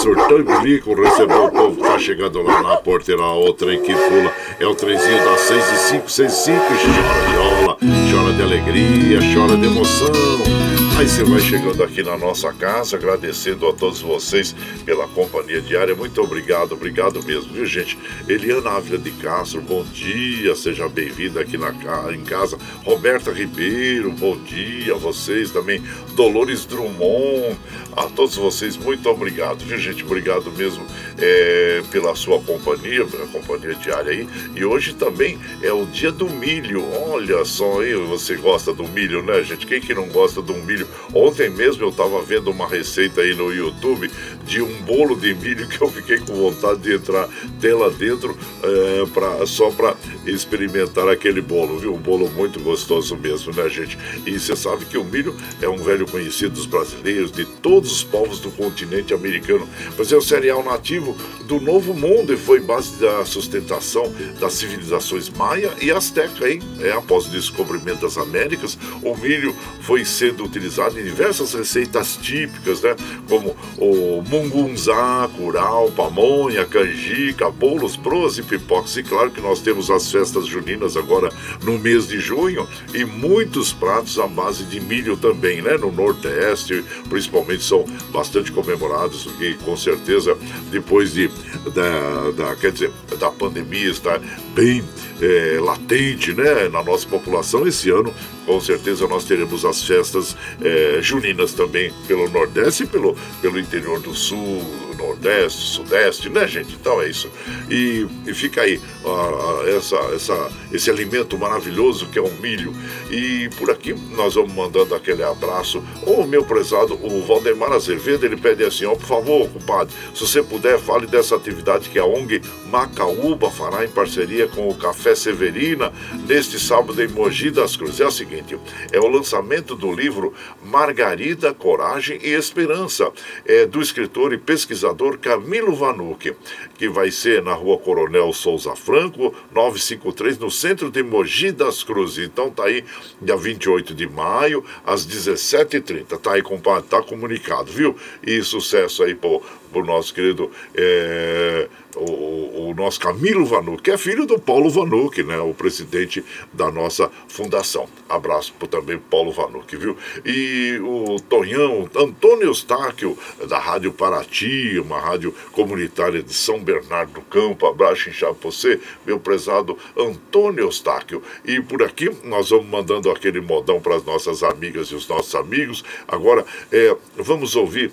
[0.00, 3.22] Surtão e bilico, recebeu o povo que tá chegando lá na porteira.
[3.22, 6.60] O trem que pula é o trenzinho das 6 e 5, 6 e 5.
[6.60, 7.78] Chora viola,
[8.10, 10.65] chora de alegria, chora de emoção.
[10.98, 15.94] Aí você vai chegando aqui na nossa casa, agradecendo a todos vocês pela companhia diária.
[15.94, 17.98] Muito obrigado, obrigado mesmo, viu, gente?
[18.26, 21.70] Eliana Ávila de Castro, bom dia, seja bem-vinda aqui na,
[22.14, 22.56] em casa.
[22.82, 25.82] Roberta Ribeiro, bom dia a vocês também.
[26.14, 27.58] Dolores Drummond,
[27.94, 30.02] a todos vocês, muito obrigado, viu, gente?
[30.02, 30.82] Obrigado mesmo
[31.18, 34.28] é, pela sua companhia, pela companhia diária aí.
[34.54, 36.84] E hoje também é o dia do milho.
[37.10, 39.66] Olha só aí, você gosta do milho, né, gente?
[39.66, 40.86] Quem que não gosta do milho?
[41.14, 44.10] Ontem mesmo eu estava vendo uma receita aí no YouTube
[44.44, 47.28] de um bolo de milho que eu fiquei com vontade de entrar
[47.60, 49.96] dela dentro é, pra, só para
[50.26, 51.94] experimentar aquele bolo, viu?
[51.94, 53.98] Um bolo muito gostoso mesmo, né, gente?
[54.24, 58.04] E você sabe que o milho é um velho conhecido dos brasileiros, de todos os
[58.04, 61.05] povos do continente americano, pois é o cereal nativo
[61.44, 66.60] do Novo Mundo e foi base da sustentação das civilizações maia e azteca, hein?
[66.80, 72.80] É, após o descobrimento das Américas, o milho foi sendo utilizado em diversas receitas típicas,
[72.80, 72.96] né?
[73.28, 78.96] Como o mungunzá, curau, pamonha, canjica, bolos, broas e pipocas.
[78.96, 81.30] E claro que nós temos as festas juninas agora
[81.62, 85.76] no mês de junho e muitos pratos à base de milho também, né?
[85.76, 90.36] No Nordeste, principalmente, são bastante comemorados, e com certeza
[90.70, 91.30] depois de
[91.74, 94.20] da, da quer dizer, da pandemia está
[94.54, 94.84] bem
[95.20, 96.68] é, latente, né?
[96.68, 98.12] Na nossa população esse ano
[98.46, 104.00] com certeza nós teremos as festas eh, juninas também pelo Nordeste e pelo, pelo interior
[104.00, 104.62] do Sul,
[104.96, 106.74] Nordeste, Sudeste, né, gente?
[106.74, 107.30] Então é isso.
[107.70, 112.74] E, e fica aí ah, essa, essa, esse alimento maravilhoso que é o milho.
[113.10, 115.82] E por aqui nós vamos mandando aquele abraço.
[116.02, 120.42] O meu prezado, o Valdemar Azevedo, ele pede assim: ó, por favor, compadre, se você
[120.42, 122.40] puder, fale dessa atividade que a ONG
[122.70, 125.92] Macaúba fará em parceria com o Café Severina
[126.26, 128.00] neste sábado em Mogi das Cruzes.
[128.00, 128.58] É o seguinte:
[128.92, 130.32] é o lançamento do livro
[130.64, 133.10] Margarida, Coragem e Esperança,
[133.44, 134.85] é, do escritor e pesquisador
[135.20, 136.34] Camilo Vanucci,
[136.78, 142.26] que vai ser na rua Coronel Souza Franco, 953, no centro de Mogi das Cruzes.
[142.26, 142.84] Então tá aí,
[143.20, 146.18] dia 28 de maio, às 17h30.
[146.18, 147.96] Tá aí, compadre, tá comunicado, viu?
[148.22, 149.42] E sucesso aí pro,
[149.76, 150.50] pro nosso querido.
[150.74, 156.22] É o, o, nosso Camilo Vanuc, que é filho do Paulo Vanuc, né, o presidente
[156.52, 157.88] da nossa fundação.
[158.08, 159.96] Abraço para também Paulo Vanuc, viu?
[160.24, 163.16] E o Tonhão, Antônio Eustáquio,
[163.48, 167.66] da Rádio Paraty, uma rádio comunitária de São Bernardo do Campo.
[167.66, 171.22] Abraço inchado você, meu prezado Antônio Eustáquio.
[171.44, 175.34] E por aqui nós vamos mandando aquele modão para as nossas amigas e os nossos
[175.34, 175.82] amigos.
[176.06, 177.90] Agora, é, vamos ouvir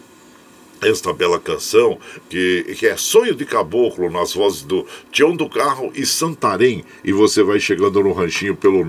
[0.87, 5.91] esta bela canção, que, que é Sonho de Caboclo, nas vozes do Tião do Carro
[5.95, 6.85] e Santarém.
[7.03, 8.85] E você vai chegando no ranchinho pelo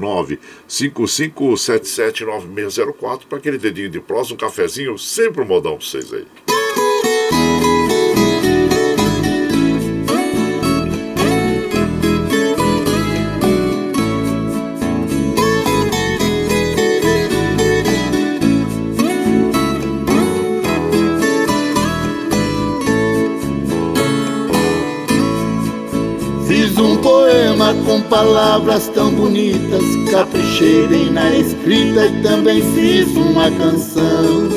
[0.69, 6.27] 955779604 para aquele dedinho de prosa, um cafezinho, sempre um modão para vocês aí.
[27.95, 29.83] Com palavras tão bonitas.
[30.11, 34.49] Caprichei na escrita e também fiz uma canção.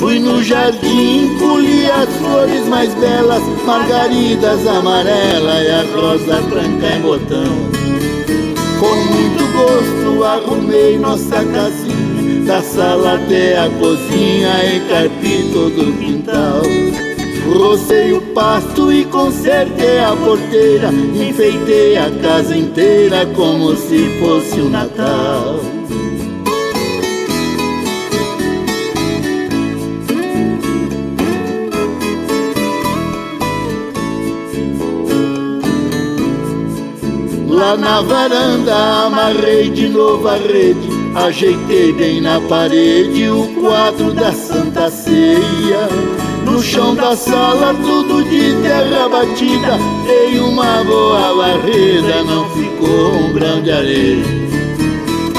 [0.00, 7.00] Fui no jardim, colhi as flores mais belas, margaridas amarela e a rosa branca em
[7.00, 7.54] botão.
[8.80, 17.07] Com muito gosto arrumei nossa casinha, da sala até a cozinha, encarpi todo o quintal.
[17.48, 20.90] Rocei o pasto e consertei a porteira.
[20.90, 25.60] Enfeitei a casa inteira como se fosse o Natal.
[37.48, 40.88] Lá na varanda amarrei de novo a rede.
[41.14, 45.88] Ajeitei bem na parede o quadro da Santa Ceia
[46.44, 49.78] no chão da sala, tudo de terra batida.
[50.06, 54.48] Dei uma boa varrida, não ficou um grão de areia.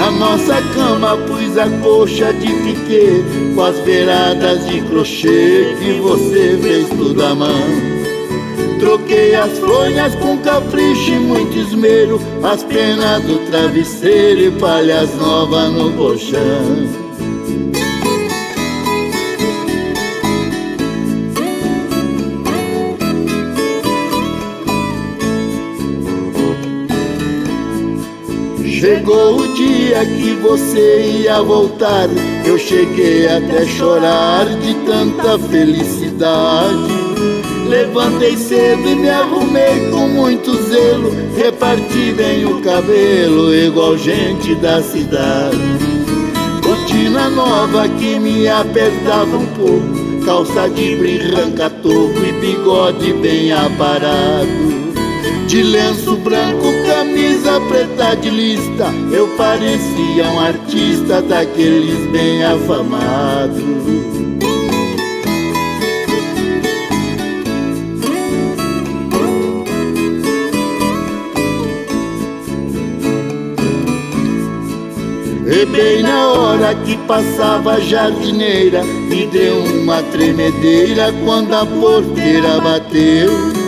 [0.01, 3.21] A nossa cama pus a coxa de piquê
[3.53, 7.61] Com as beiradas de crochê que você fez tudo à mão
[8.79, 15.69] Troquei as fronhas com capricho e muito esmero As penas do travesseiro e palhas novas
[15.73, 17.08] no colchão
[28.79, 32.07] Chegou o dia que você ia voltar,
[32.45, 36.93] eu cheguei até chorar de tanta felicidade.
[37.67, 44.81] Levantei cedo e me arrumei com muito zelo, reparti bem o cabelo, igual gente da
[44.81, 45.57] cidade.
[46.63, 54.68] Cortina nova que me apertava um pouco, calça de branca toco e bigode bem aparado.
[55.49, 58.93] De lenço branco, camisa preta de lista.
[59.11, 63.59] Eu parecia um artista daqueles bem afamados.
[75.47, 82.61] E bem na hora que passava a jardineira Me deu uma tremedeira quando a porteira
[82.61, 83.58] bateu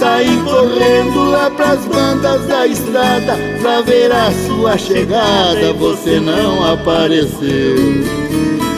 [0.00, 7.76] Saí correndo lá pras bandas da estrada Pra ver a sua chegada, você não apareceu.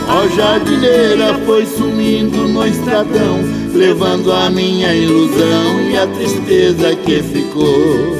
[0.08, 3.38] Ó jardineira foi sumindo no estradão
[3.72, 8.16] Levando a minha ilusão e a tristeza que ficou.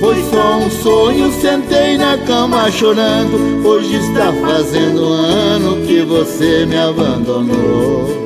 [0.00, 6.66] Foi só um sonho, sentei na cama chorando Hoje está fazendo um ano que você
[6.66, 8.25] me abandonou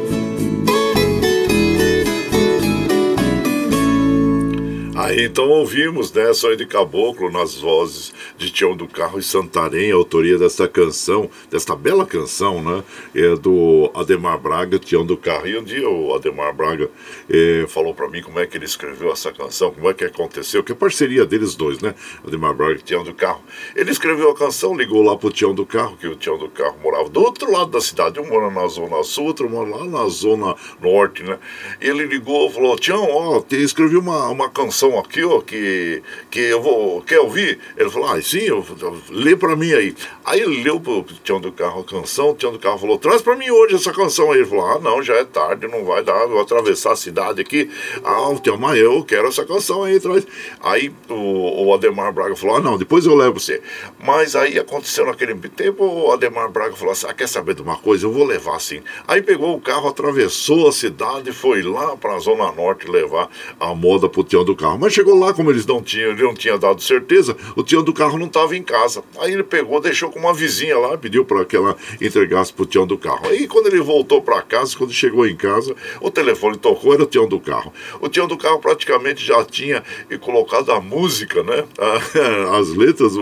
[5.23, 9.95] então ouvimos, né, Sonho de Caboclo nas vozes de Tião do Carro e Santarém, a
[9.95, 12.83] autoria desta canção, desta bela canção, né,
[13.15, 15.47] é do Ademar Braga, Tião do Carro.
[15.47, 16.89] E um dia o Ademar Braga
[17.29, 20.63] é, falou para mim como é que ele escreveu essa canção, como é que aconteceu,
[20.63, 21.95] que é parceria deles dois, né,
[22.27, 23.43] Ademar Braga e Tião do Carro.
[23.77, 26.79] Ele escreveu a canção, ligou lá pro Tião do Carro, que o Tião do Carro
[26.83, 30.09] morava do outro lado da cidade, um mora na zona sul, outro mora lá na
[30.09, 31.39] zona norte, né.
[31.81, 37.03] Ele ligou, falou, Tião, ó, escrevi uma, uma canção aqui que, que, que eu vou.
[37.03, 37.59] Quer ouvir?
[37.77, 39.95] Ele falou, ah, sim, eu, eu, lê pra mim aí.
[40.25, 43.21] Aí ele leu pro Tião do Carro a canção, o Tião do Carro falou, traz
[43.21, 44.41] pra mim hoje essa canção aí.
[44.41, 47.69] Ele falou, ah, não, já é tarde, não vai dar, vou atravessar a cidade aqui.
[48.05, 50.27] Ah, o Tião, mas eu quero essa canção aí, traz.
[50.63, 53.61] Aí o, o Ademar Braga falou, ah, não, depois eu levo você.
[53.99, 57.77] Mas aí aconteceu naquele tempo, o Ademar Braga falou assim, ah, quer saber de uma
[57.77, 58.07] coisa?
[58.07, 58.83] Eu vou levar sim.
[59.07, 64.09] Aí pegou o carro, atravessou a cidade, foi lá pra Zona Norte levar a moda
[64.09, 64.79] pro Tião do Carro.
[64.79, 68.19] Mas chegou lá, como eles não tinham, não tinha dado certeza, o Tião do Carro
[68.19, 69.03] não estava em casa.
[69.19, 72.87] Aí ele pegou, deixou com uma vizinha lá, pediu para que ela entregasse pro Tião
[72.87, 73.27] do Carro.
[73.29, 77.07] Aí quando ele voltou para casa, quando chegou em casa, o telefone tocou, era o
[77.07, 77.73] Tião do Carro.
[78.01, 79.83] O Tião do Carro praticamente já tinha
[80.21, 81.65] colocado a música, né?
[82.59, 83.13] As letras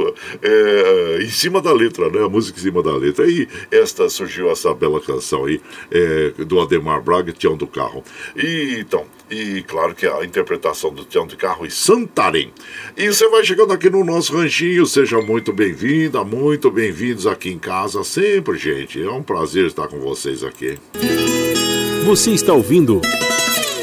[0.42, 2.24] é, em cima da letra, né?
[2.24, 3.28] A música em cima da letra.
[3.28, 5.60] E esta surgiu essa bela canção aí
[5.90, 8.02] é, do Ademar Braga, Tião do Carro.
[8.36, 12.52] E então, e claro que a interpretação do Tião de Carro e Santarém.
[12.96, 17.58] E você vai chegando aqui no nosso ranchinho, seja muito bem-vinda, muito bem-vindos aqui em
[17.58, 19.02] casa sempre, gente.
[19.02, 20.78] É um prazer estar com vocês aqui.
[22.04, 23.00] Você está ouvindo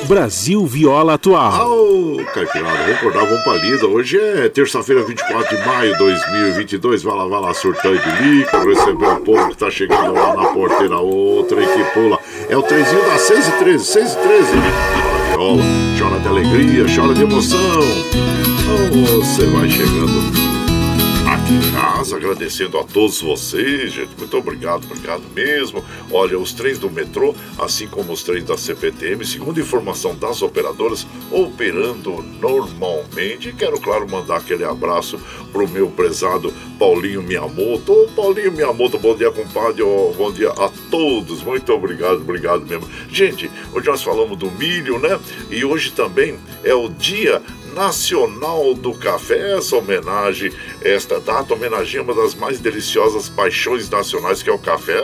[0.08, 1.70] Brasil Viola Atual.
[1.70, 3.88] Ô, oh, Caipirada, vamos pra lida.
[3.88, 7.04] Hoje é terça-feira, 24 de maio de 2022.
[7.04, 10.50] Vai lá, vai lá, surtão e bilico, receber o povo que tá chegando lá na
[10.50, 12.20] porteira, outra e que pula.
[12.50, 15.05] É o trezinho das 6 e 13, 6 e 13
[15.98, 17.82] chora de alegria, chora de emoção.
[18.10, 20.55] Então você vai chegando
[21.72, 24.18] casa, agradecendo a todos vocês, gente.
[24.18, 25.84] Muito obrigado, obrigado mesmo.
[26.12, 31.06] Olha, os trens do metrô, assim como os trens da CPTM, segundo informação das operadoras,
[31.32, 33.50] operando normalmente.
[33.50, 35.20] E quero, claro, mandar aquele abraço
[35.52, 37.94] pro meu prezado Paulinho Miyamoto.
[37.94, 39.84] Ô, Paulinho Miyamoto, bom dia, compadre.
[39.84, 41.44] Oh, bom dia a todos.
[41.44, 42.90] Muito obrigado, obrigado mesmo.
[43.10, 45.20] Gente, hoje nós falamos do milho, né?
[45.52, 47.42] E hoje também é o dia
[47.76, 49.58] Nacional do Café.
[49.58, 50.52] Essa homenagem,
[50.82, 54.96] esta data homenageia uma das mais deliciosas paixões nacionais que é o café.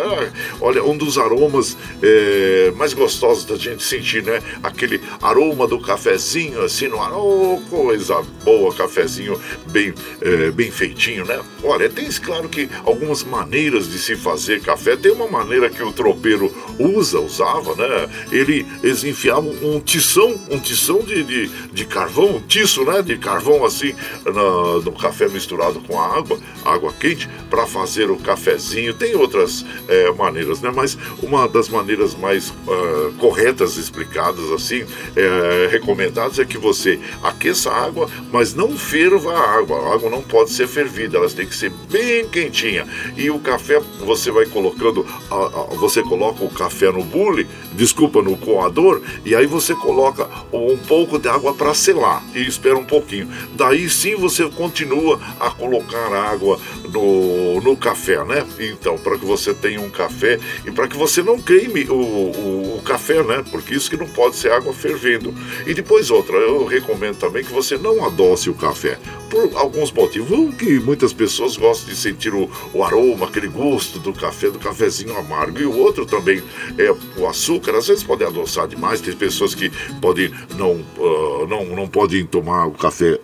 [0.61, 4.41] Olha, um dos aromas é, mais gostosos da gente sentir, né?
[4.63, 7.11] Aquele aroma do cafezinho assim no ar.
[7.13, 11.41] Oh, coisa boa, cafezinho bem, é, bem feitinho, né?
[11.63, 14.95] Olha, tem claro que algumas maneiras de se fazer café.
[14.95, 18.09] Tem uma maneira que o tropeiro usa, usava, né?
[18.31, 23.17] Ele, eles enfiavam um tição, um tição de, de, de carvão, um feitiço né, de
[23.17, 23.95] carvão assim
[24.25, 28.93] no, no café misturado com água, água quente, para fazer o cafezinho.
[28.93, 30.71] Tem outras é, maneiras, né?
[30.73, 34.85] Mas uma das maneiras mais uh, corretas, explicadas assim,
[35.15, 39.77] é, recomendadas é que você aqueça a água, mas não ferva a água.
[39.77, 42.87] A água não pode ser fervida, elas têm que ser bem quentinha.
[43.17, 48.21] E o café você vai colocando, a, a, você coloca o café no bule, desculpa,
[48.21, 52.23] no coador, e aí você coloca um pouco de água para selar.
[52.33, 53.27] E espera um pouquinho.
[53.55, 58.45] Daí sim você continua a colocar água no, no café, né?
[58.59, 62.77] Então, para que você tenha um café e para que você não queime o, o,
[62.77, 63.43] o, café, né?
[63.49, 65.33] Porque isso que não pode ser água fervendo.
[65.65, 68.97] E depois outra, eu recomendo também que você não adoce o café.
[69.31, 70.53] Por alguns motivos.
[70.55, 75.17] Que muitas pessoas gostam de sentir o, o aroma, aquele gosto do café, do cafezinho
[75.17, 75.59] amargo.
[75.59, 76.43] E o outro também
[76.77, 77.75] é o açúcar.
[77.75, 79.01] Às vezes pode adoçar demais.
[79.01, 79.71] Tem pessoas que
[80.01, 83.19] podem não, uh, não, não podem tomar o café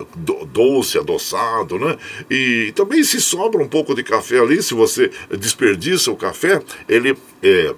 [0.52, 1.98] doce, adoçado, né?
[2.30, 7.18] E também se sobra um pouco de café ali, se você desperdiça o café, ele
[7.44, 7.76] é,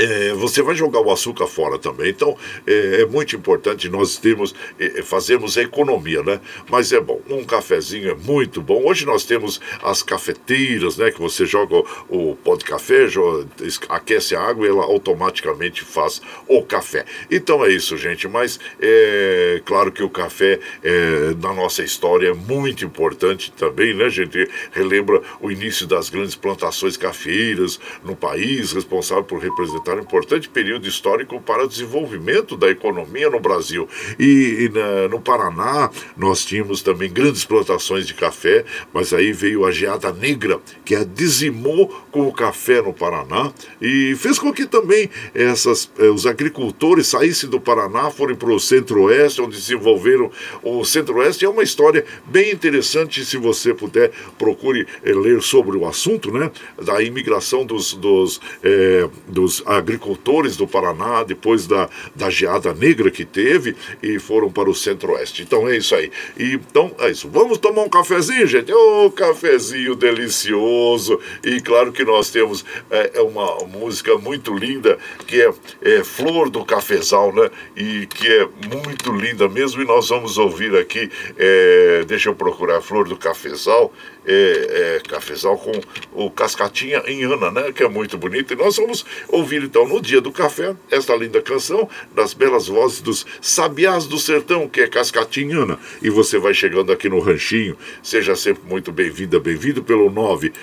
[0.00, 2.10] é, você vai jogar o açúcar fora também.
[2.10, 2.36] Então
[2.66, 6.40] é, é muito importante nós termos, é, fazermos a economia, né?
[6.68, 8.84] Mas é bom, um cafezinho é muito bom.
[8.84, 11.10] Hoje nós temos as cafeteiras, né?
[11.10, 13.46] Que você joga o, pó de café, joga,
[13.88, 17.04] aquece a água e ela automaticamente faz o café.
[17.30, 18.28] Então é isso, gente.
[18.28, 24.08] Mas é claro que o café é, na nossa história é muito importante também, né,
[24.08, 24.48] gente?
[24.72, 30.48] Relembra o início das grandes plantações cafeeiras no país, responsável por representar representar um importante
[30.48, 33.88] período histórico para o desenvolvimento da economia no Brasil.
[34.18, 39.64] E, e na, no Paraná nós tínhamos também grandes plantações de café, mas aí veio
[39.64, 44.66] a geada negra, que a dizimou com o café no Paraná e fez com que
[44.66, 50.30] também essas, eh, os agricultores saíssem do Paraná, foram para o centro-oeste, onde desenvolveram
[50.62, 51.44] o centro-oeste.
[51.44, 56.50] É uma história bem interessante, se você puder, procure eh, ler sobre o assunto, né?
[56.82, 63.24] Da imigração dos, dos, eh, dos agricultores do Paraná, depois da, da geada negra que
[63.24, 65.42] teve, e foram para o centro-oeste.
[65.42, 66.10] Então é isso aí.
[66.36, 67.28] E, então é isso.
[67.28, 68.72] Vamos tomar um cafezinho, gente?
[68.72, 71.18] Ô, oh, cafezinho delicioso.
[71.44, 75.52] E claro que nós temos é, é uma música muito linda, que é,
[75.82, 77.50] é Flor do Cafezal, né?
[77.76, 79.82] E que é muito linda mesmo.
[79.82, 83.92] E nós vamos ouvir aqui, é, deixa eu procurar Flor do Cafezal
[84.26, 85.72] é, é, cafezal com
[86.12, 87.72] o Cascatinha em Ana, né?
[87.72, 88.52] Que é muito bonito.
[88.52, 93.00] E nós vamos ouvir então no dia do café esta linda canção das belas vozes
[93.00, 95.78] dos Sabiás do Sertão, que é Cascatinha Ana.
[96.02, 97.76] E você vai chegando aqui no Ranchinho.
[98.02, 100.10] Seja sempre muito bem-vinda, bem-vindo pelo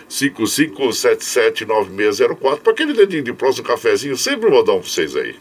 [0.09, 4.15] 955779604 para aquele dedinho de próximo cafezinho.
[4.15, 5.35] Sempre vou dar um para vocês aí.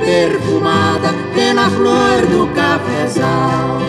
[0.00, 3.80] Perfumada pela flor do cafezal.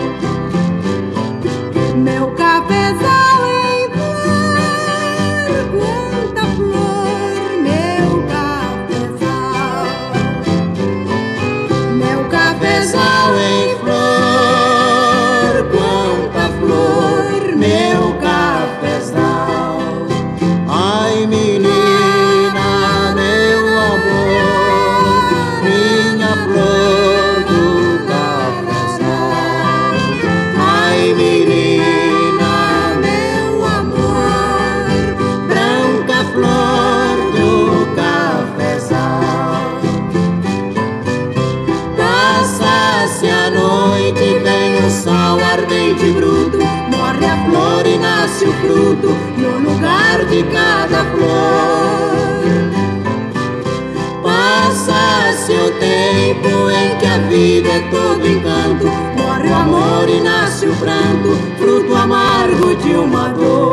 [57.32, 58.84] Vida é todo encanto,
[59.16, 63.71] morre o amor e nasce o pranto, fruto amargo de uma dor.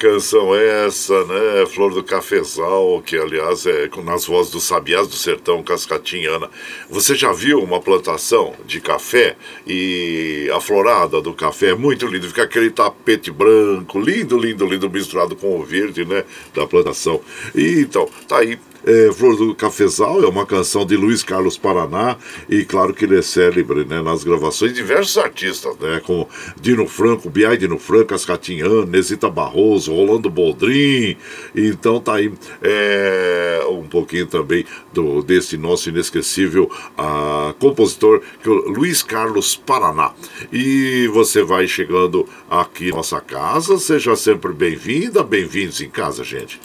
[0.00, 1.66] Canção é essa, né?
[1.66, 6.48] Flor do Cafezal, que aliás é nas vozes do Sabiás do Sertão Cascatinhana.
[6.88, 9.36] Você já viu uma plantação de café
[9.66, 14.88] e a florada do café é muito lindo, fica aquele tapete branco, lindo, lindo, lindo,
[14.88, 16.24] misturado com o verde, né?
[16.54, 17.20] Da plantação.
[17.54, 22.16] E, então, tá aí é, Flor do Cafezal é uma canção de Luiz Carlos Paraná
[22.48, 26.28] e claro que ele é célebre né, nas gravações de diversos artistas, né, como
[26.60, 31.16] Dino Franco, Biai Dino Franco, Ascatinhano, Nesita Barroso, Rolando Boldrin.
[31.54, 38.52] Então tá aí é, um pouquinho também do, desse nosso inesquecível uh, compositor, que é
[38.52, 40.12] Luiz Carlos Paraná.
[40.52, 46.60] E você vai chegando aqui em nossa casa, seja sempre bem-vinda, bem-vindos em casa, gente.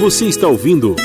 [0.00, 0.96] Você está ouvindo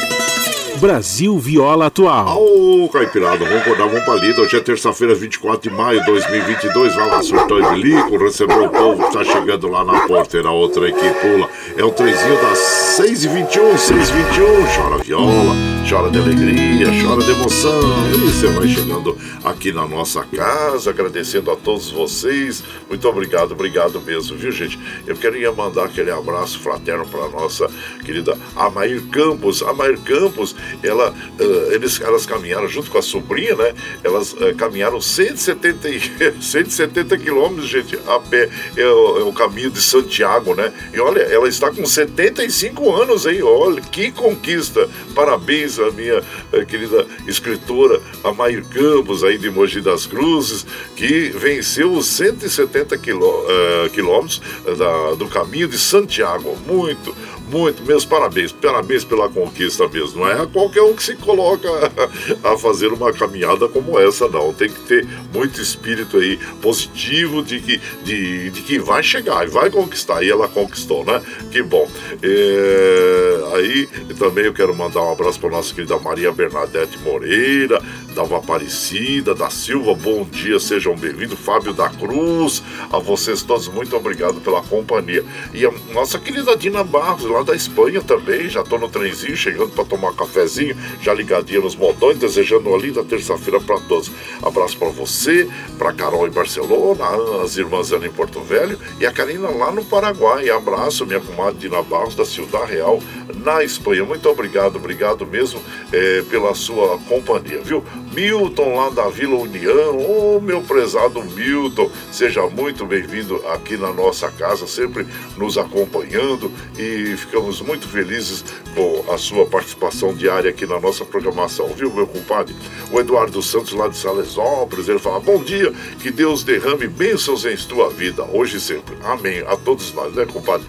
[0.78, 2.42] Brasil Viola Atual.
[2.42, 4.42] Ô, Caipirada, vamos acordar, vamos pra lida.
[4.42, 6.96] Hoje é terça-feira, 24 de maio de 2022.
[6.96, 10.50] Vai lá, surtão de bilico, recebeu o povo que tá chegando lá na porteira.
[10.50, 11.50] Outra aí que pula.
[11.76, 12.58] É o trezinho das
[12.98, 14.78] 6h21, 6h21.
[14.78, 17.80] Chora viola chora de alegria, chora de emoção.
[18.12, 22.64] E você vai chegando aqui na nossa casa, agradecendo a todos vocês.
[22.90, 24.80] Muito obrigado, obrigado mesmo, viu, gente?
[25.06, 27.70] Eu queria mandar aquele abraço fraterno para nossa
[28.04, 29.62] querida Amair Campos.
[29.62, 33.74] Amair Campos, ela, uh, eles, elas caminharam junto com a sobrinha, né?
[34.04, 38.50] Elas uh, caminharam 170, 170 quilômetros, gente, a pé.
[38.76, 40.74] É o, é o caminho de Santiago, né?
[40.92, 43.44] E olha, ela está com 75 anos, hein?
[43.44, 44.90] Olha, que conquista!
[45.14, 50.66] Parabéns à minha uh, querida escritora Amair Campos, aí de Mogi das Cruzes,
[50.96, 53.46] que venceu os 170 quilô,
[53.94, 54.42] quilômetros
[54.78, 56.58] da, do caminho de Santiago.
[56.66, 57.16] Muito,
[57.48, 60.22] muito, meus parabéns, parabéns pela conquista mesmo.
[60.22, 61.70] Não é qualquer um que se coloca
[62.44, 64.54] a fazer uma caminhada como essa, não.
[64.54, 69.50] Tem que ter muito espírito aí positivo de que, de, de que vai chegar e
[69.50, 70.24] vai conquistar.
[70.24, 71.22] E ela conquistou, né?
[71.52, 71.88] Que bom.
[72.22, 73.88] É, aí
[74.18, 77.82] também eu quero mandar um abraço para nossa querida Maria Bernadette Moreira,
[78.16, 81.38] Dalva Aparecida, da Silva, bom dia, sejam bem-vindos.
[81.38, 85.22] Fábio da Cruz, a vocês todos, muito obrigado pela companhia.
[85.54, 89.72] E a nossa querida Dina Barros, lá da Espanha também, já tô no trenzinho, chegando
[89.72, 94.10] para tomar um cafezinho, já ligadinha nos modões, desejando uma linda terça-feira para todos.
[94.42, 99.12] Abraço para você, para Carol em Barcelona, as irmãs Ana em Porto Velho e a
[99.12, 100.50] Karina lá no Paraguai.
[100.50, 102.98] Abraço, minha comadre Dina Barros, da Ciudad Real,
[103.44, 104.06] na Espanha.
[104.06, 105.62] Muito obrigado, obrigado mesmo
[105.92, 107.84] é, pela sua companhia, viu?
[108.16, 113.92] Milton lá da Vila União, ô oh, meu prezado Milton, seja muito bem-vindo aqui na
[113.92, 115.06] nossa casa, sempre
[115.36, 116.50] nos acompanhando
[116.80, 122.08] e ficamos muito felizes com a sua participação diária aqui na nossa programação, viu, meu
[122.08, 122.56] compadre?
[122.90, 127.58] O Eduardo Santos lá de Salesópolis, ele fala: Bom dia, que Deus derrame bênçãos em
[127.68, 128.96] tua vida, hoje e sempre.
[129.04, 129.42] Amém.
[129.46, 130.66] A todos nós, né, compadre?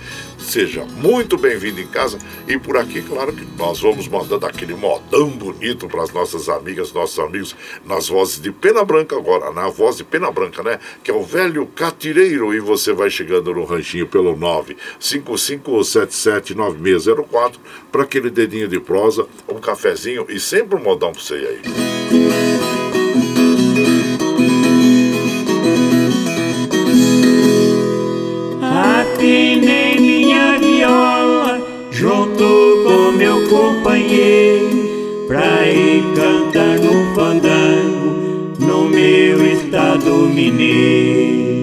[0.46, 5.28] Seja muito bem-vindo em casa e por aqui, claro que nós vamos mandando aquele modão
[5.28, 9.96] bonito para as nossas amigas, nossos amigos, nas vozes de Pena Branca agora, na voz
[9.96, 10.78] de Pena Branca, né?
[11.02, 14.36] Que é o velho catireiro e você vai chegando no ranchinho pelo
[15.00, 17.54] 955779604
[17.90, 21.60] para aquele dedinho de prosa, um cafezinho e sempre um modão para você aí.
[22.06, 22.95] Afinei
[33.56, 41.56] companheiro pra ir cantar no fandango no meu estado mineiro.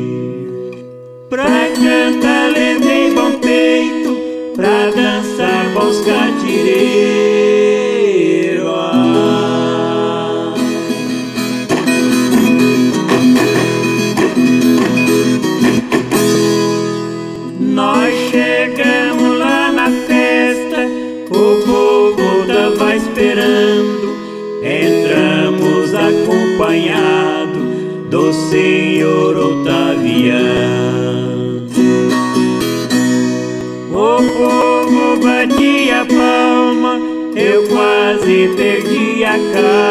[1.30, 4.18] Pra cantar levei bom peito,
[4.56, 7.43] pra dançar bons catireiros.
[34.94, 37.00] Povo batia palma,
[37.36, 39.84] eu quase perdi a calma.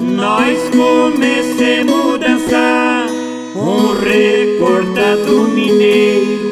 [0.00, 3.06] Nós comecemos a dançar
[3.54, 6.50] um recortado mineiro.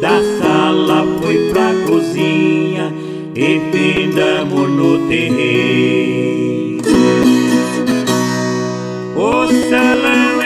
[0.00, 2.92] Da sala foi pra cozinha
[3.34, 6.01] e findamos no terreiro.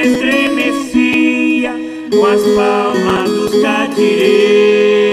[0.07, 1.73] Estremecia
[2.11, 5.06] com as palmas dos catireiros.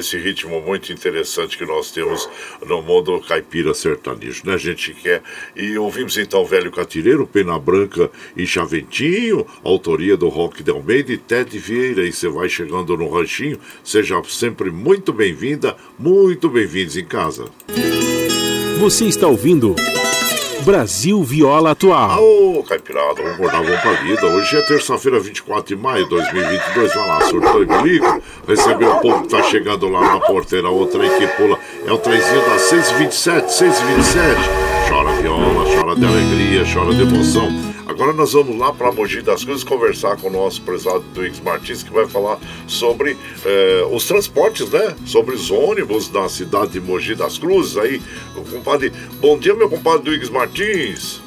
[0.00, 2.26] Esse ritmo muito interessante que nós temos
[2.66, 4.54] no mundo caipira sertanejo, né?
[4.54, 5.22] A gente quer.
[5.54, 11.18] E ouvimos então Velho Catireiro, Pena Branca e Chaventinho, autoria do Rock de Almeida e
[11.18, 12.06] Ted Vieira.
[12.06, 17.44] E você vai chegando no ranchinho, seja sempre muito bem-vinda, muito bem-vindos em casa.
[18.78, 19.76] Você está ouvindo.
[20.62, 22.22] Brasil Viola Atual.
[22.22, 24.26] Ô, Caipirada, vamos acordar, vamos pra vida.
[24.26, 26.94] Hoje é terça-feira, 24 de maio de 2022.
[26.94, 28.22] Vai lá, surtou e bilico.
[28.46, 30.70] Recebeu o povo que tá chegando lá na porteira.
[30.70, 34.69] O trem que pula é o trenzinho das 627, 627.
[34.90, 37.46] Chora viola, chora de alegria, chora de emoção.
[37.86, 41.84] Agora nós vamos lá para Mogi das Cruzes conversar com o nosso prezado Duígues Martins,
[41.84, 43.16] que vai falar sobre
[43.46, 44.96] eh, os transportes, né?
[45.06, 47.76] Sobre os ônibus da cidade de Mogi das Cruzes.
[47.76, 48.02] Aí,
[48.36, 48.92] o compadre.
[49.20, 51.22] Bom dia, meu compadre Duígues Martins.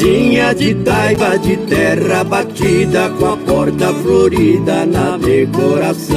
[0.06, 6.16] Casinha de taipa de terra batida com a porta florida na decoração.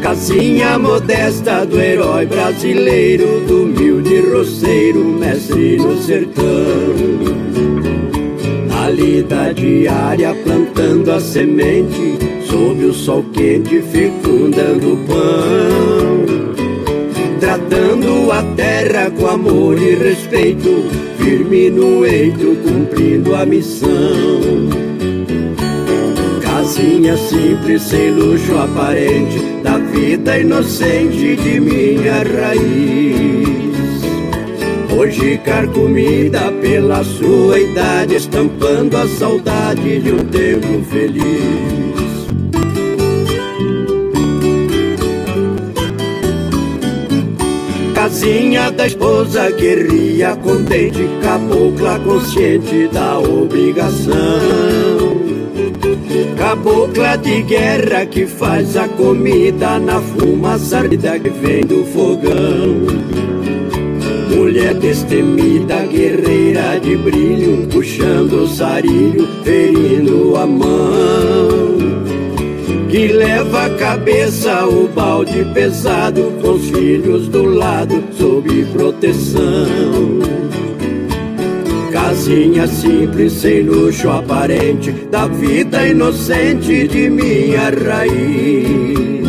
[0.00, 6.46] Casinha modesta do herói brasileiro, do humilde roceiro, mestre no sertão.
[8.66, 15.57] Na lida diária plantando a semente, sob o sol quente fecundando o pão.
[17.48, 20.84] Tratando a terra com amor e respeito,
[21.16, 23.88] firme no eito, cumprindo a missão.
[26.42, 33.48] Casinha simples, sem luxo aparente, da vida inocente de minha raiz.
[34.94, 41.77] Hoje carcomida pela sua idade, estampando a saudade de um tempo feliz.
[48.18, 54.18] Casinha da esposa que ria contente, cabocla consciente da obrigação.
[56.36, 62.88] Cabocla de guerra que faz a comida na fumaça que vem do fogão.
[64.34, 71.57] Mulher destemida, guerreira de brilho, puxando o sarilho, ferindo a mão
[72.88, 79.68] que leva a cabeça o balde pesado, com os filhos do lado, sob proteção.
[81.92, 89.28] Casinha simples, sem luxo aparente, da vida inocente de minha raiz.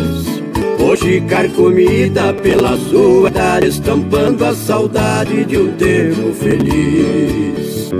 [0.78, 3.30] Hoje carcomida pela sua
[3.62, 7.90] estampando a saudade de um tempo feliz.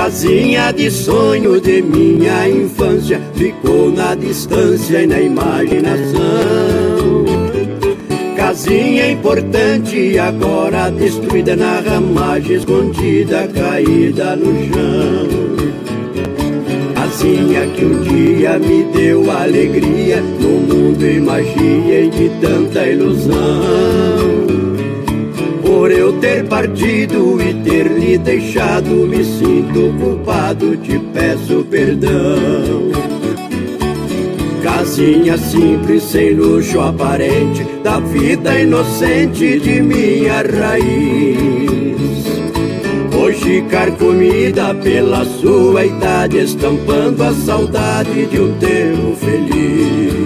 [0.00, 7.26] Casinha de sonho de minha infância ficou na distância e na imaginação.
[8.34, 15.28] Casinha importante agora destruída na ramagem escondida, caída no chão.
[16.94, 24.59] Casinha que um dia me deu alegria no mundo e magia e de tanta ilusão.
[26.20, 32.90] Ter partido e ter lhe deixado, me sinto culpado, te peço perdão.
[34.62, 41.96] Casinha simples, sem luxo aparente, da vida inocente de minha raiz.
[43.18, 50.19] Hoje carcomida pela sua idade, estampando a saudade de um tempo feliz.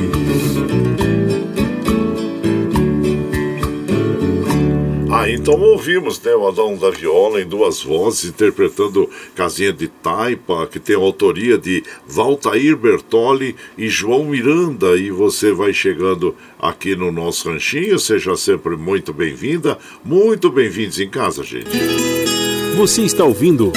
[5.44, 10.80] Então ouvimos né, o Adão da Viola em duas vozes, interpretando Casinha de Taipa, que
[10.80, 14.96] tem a autoria de Valtair Bertoli e João Miranda.
[14.96, 21.10] E você vai chegando aqui no nosso ranchinho, seja sempre muito bem-vinda, muito bem-vindos em
[21.10, 21.68] casa, gente.
[22.78, 23.70] Você está ouvindo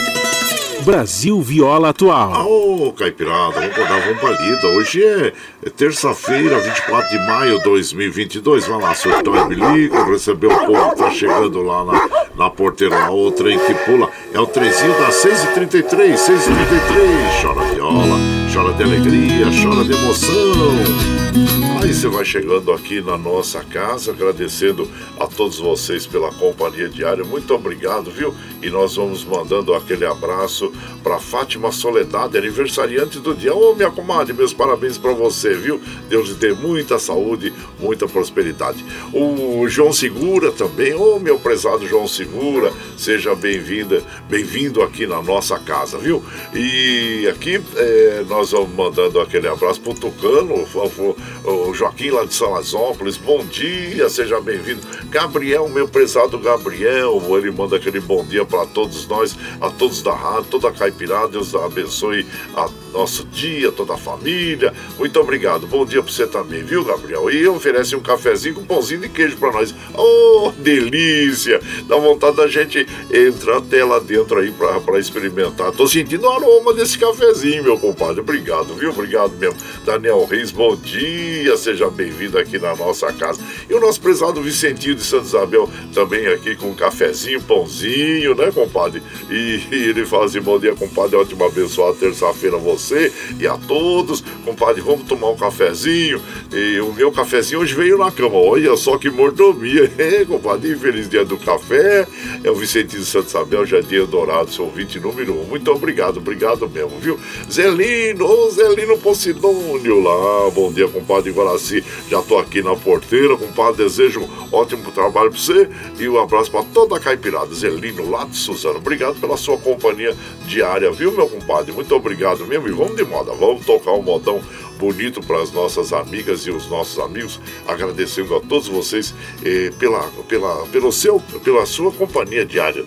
[0.88, 2.50] Brasil Viola Atual.
[2.50, 4.68] Ô, Caipirada, vamos dar uma palida.
[4.68, 5.34] Hoje é,
[5.66, 8.68] é terça-feira, 24 de maio de 2022.
[8.68, 12.98] Vai lá, surtou e bilico, recebeu o povo que tá chegando lá na, na porteira,
[13.00, 14.10] lá, o trem que pula.
[14.34, 17.42] É o trezinho das 6h33, 6h33.
[17.42, 18.18] Chora viola,
[18.54, 21.67] chora de alegria, chora de emoção.
[21.88, 27.24] Você vai chegando aqui na nossa casa, agradecendo a todos vocês pela companhia diária.
[27.24, 28.36] Muito obrigado, viu?
[28.62, 30.72] E nós vamos mandando aquele abraço
[31.02, 33.54] para Fátima Soledade, aniversariante do dia.
[33.56, 35.82] Ô, minha comadre, meus parabéns para você, viu?
[36.10, 38.84] Deus lhe dê muita saúde, muita prosperidade.
[39.14, 45.58] O João Segura também, ô, meu prezado João Segura, seja bem-vinda, bem-vindo aqui na nossa
[45.58, 46.24] casa, viu?
[46.54, 52.34] E aqui é, nós vamos mandando aquele abraço pro Tucano, o, o Joaquim lá de
[52.34, 54.82] Salazópolis, bom dia, seja bem-vindo.
[55.12, 60.12] Gabriel, meu prezado Gabriel, ele manda aquele bom dia para todos nós, a todos da
[60.12, 62.26] rádio, toda a caipirada, Deus abençoe
[62.56, 64.74] a nosso dia, toda a família.
[64.98, 67.30] Muito obrigado, bom dia para você também, viu, Gabriel?
[67.30, 69.76] E oferece um cafezinho com um pãozinho de queijo para nós.
[69.94, 71.62] Oh, delícia!
[71.88, 75.72] Dá vontade da gente entrar até lá dentro aí para experimentar.
[75.74, 78.22] Tô sentindo o aroma desse cafezinho, meu compadre.
[78.22, 78.90] Obrigado, viu?
[78.90, 79.58] Obrigado mesmo.
[79.86, 83.42] Daniel Reis, bom dia, seja bem-vindo aqui na nossa casa.
[83.70, 88.52] E o nosso prezado Vicentinho de Santa Isabel também aqui com um cafezinho, pãozinho, né,
[88.52, 89.02] compadre?
[89.30, 93.58] E, e ele fala assim: bom dia, compadre, ótima abençoada terça-feira a você e a
[93.58, 94.24] todos.
[94.46, 96.22] Compadre, vamos tomar um cafezinho.
[96.52, 98.38] E o meu cafezinho hoje veio na cama.
[98.38, 100.76] Olha só que mordomia, hein, compadre?
[100.76, 102.08] Feliz dia do café.
[102.44, 105.44] É o Vicentinho de Santa Isabel, Jardim Dourado, seu ouvinte número um.
[105.46, 107.20] Muito obrigado, obrigado mesmo, viu?
[107.52, 110.50] Zelino, ô Zelino Posidônio lá.
[110.52, 111.84] Bom dia, compadre Guaraci.
[112.10, 113.84] Já tô aqui na porteira, compadre.
[113.84, 115.70] Desejo um ótimo trabalho pra você
[116.00, 117.54] e um abraço pra toda a caipirada.
[117.54, 118.78] Zelino de Suzano.
[118.78, 121.72] Obrigado pela sua companhia diária, viu, meu compadre?
[121.72, 122.68] Muito obrigado mesmo.
[122.68, 124.42] E vamos de moda, vamos tocar um modão
[124.78, 130.04] bonito para as nossas amigas e os nossos amigos, agradecendo a todos vocês eh, pela,
[130.28, 132.86] pela, pelo seu, pela sua companhia diária.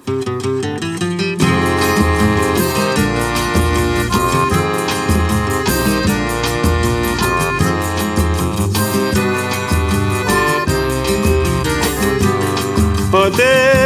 [13.30, 13.83] Deus,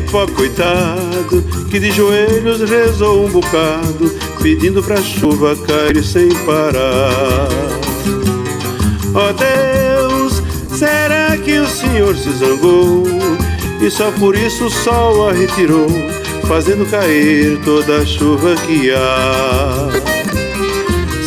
[0.00, 4.10] pobre coitado que de joelhos rezou um bocado,
[4.42, 7.48] pedindo pra chuva cair sem parar.
[9.14, 10.42] Ó oh Deus,
[10.76, 13.04] será que o Senhor se zangou
[13.80, 15.88] e só por isso o sol a retirou,
[16.46, 19.88] fazendo cair toda a chuva que há?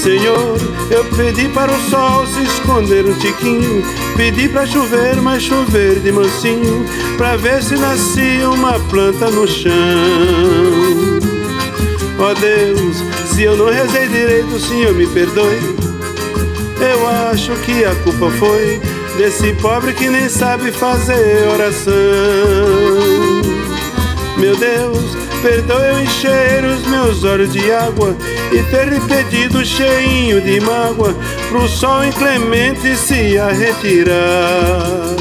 [0.01, 0.57] Senhor,
[0.89, 3.83] eu pedi para o sol se esconder um tiquinho,
[4.17, 6.85] pedi para chover, mas chover de mansinho,
[7.17, 9.71] para ver se nascia uma planta no chão.
[12.17, 15.57] Oh Deus, Se eu não rezei direito, o senhor me perdoe.
[16.81, 18.81] Eu acho que a culpa foi
[19.17, 21.93] desse pobre que nem sabe fazer oração.
[24.37, 28.15] Meu Deus, perdoe eu encher os meus olhos de água
[28.51, 31.15] e ter lhe pedido cheinho de mágoa
[31.49, 35.15] pro sol inclemente se a retirar.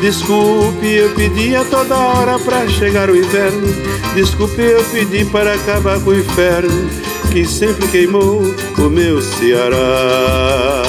[0.00, 3.68] Desculpe, eu pedi a toda hora pra chegar o inverno.
[4.14, 6.90] Desculpe, eu pedi para acabar com o inferno
[7.30, 8.42] que sempre queimou
[8.78, 10.82] o meu Ceará.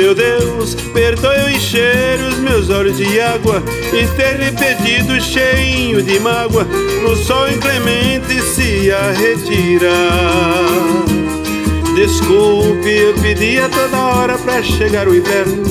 [0.00, 3.62] Meu Deus, perdoe eu encher os meus olhos de água
[3.92, 6.64] e ter lhe pedido cheinho de mágoa
[7.02, 9.90] no sol inclemente se a retirar.
[11.94, 15.64] Desculpe, eu pedi a toda hora para chegar o inverno.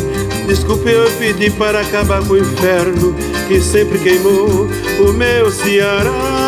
[0.47, 3.15] Desculpe, eu pedi para acabar com o inferno
[3.47, 4.69] que sempre queimou
[4.99, 6.38] o meu Ceará.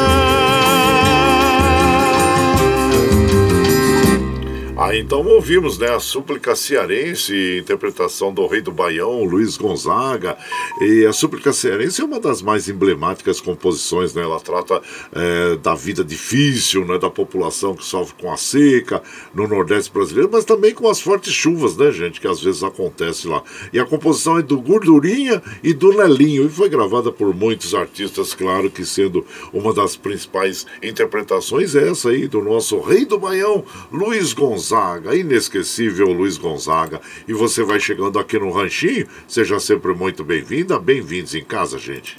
[4.92, 10.38] Ah, então ouvimos, né, a súplica cearense, interpretação do rei do Baião, Luiz Gonzaga.
[10.82, 14.22] E a súplica cearense é uma das mais emblemáticas composições, né?
[14.22, 14.82] Ela trata
[15.14, 19.02] é, da vida difícil, né, da população que sofre com a seca
[19.34, 23.30] no Nordeste brasileiro, mas também com as fortes chuvas, né, gente, que às vezes acontece
[23.30, 23.42] lá.
[23.72, 28.34] E a composição é do Gordurinha e do Nelinho, e foi gravada por muitos artistas,
[28.34, 33.64] claro que sendo uma das principais interpretações é essa aí do nosso rei do Baião,
[33.90, 34.81] Luiz Gonzaga.
[34.82, 37.00] Gonzaga, inesquecível Luiz Gonzaga.
[37.28, 42.18] E você vai chegando aqui no Ranchinho, seja sempre muito bem-vinda, bem-vindos em casa, gente.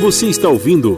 [0.00, 0.96] Você está ouvindo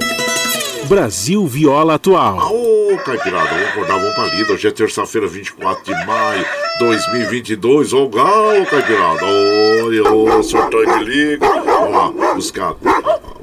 [0.89, 2.53] Brasil Viola Atual.
[2.53, 4.53] Ô, Caipirada, vamos acordar, vamos pra lida.
[4.53, 7.95] Hoje é terça-feira, 24 de maio de 2022.
[7.95, 9.25] Ô, Galo, Caipirada.
[9.25, 11.47] Olha, ô, sortão que liga.
[11.47, 12.75] Vamos lá, buscar.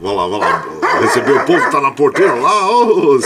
[0.03, 0.65] Vamos lá, vamos lá.
[0.99, 2.69] Receber o povo, tá na porteira lá.
[2.69, 3.17] Ô,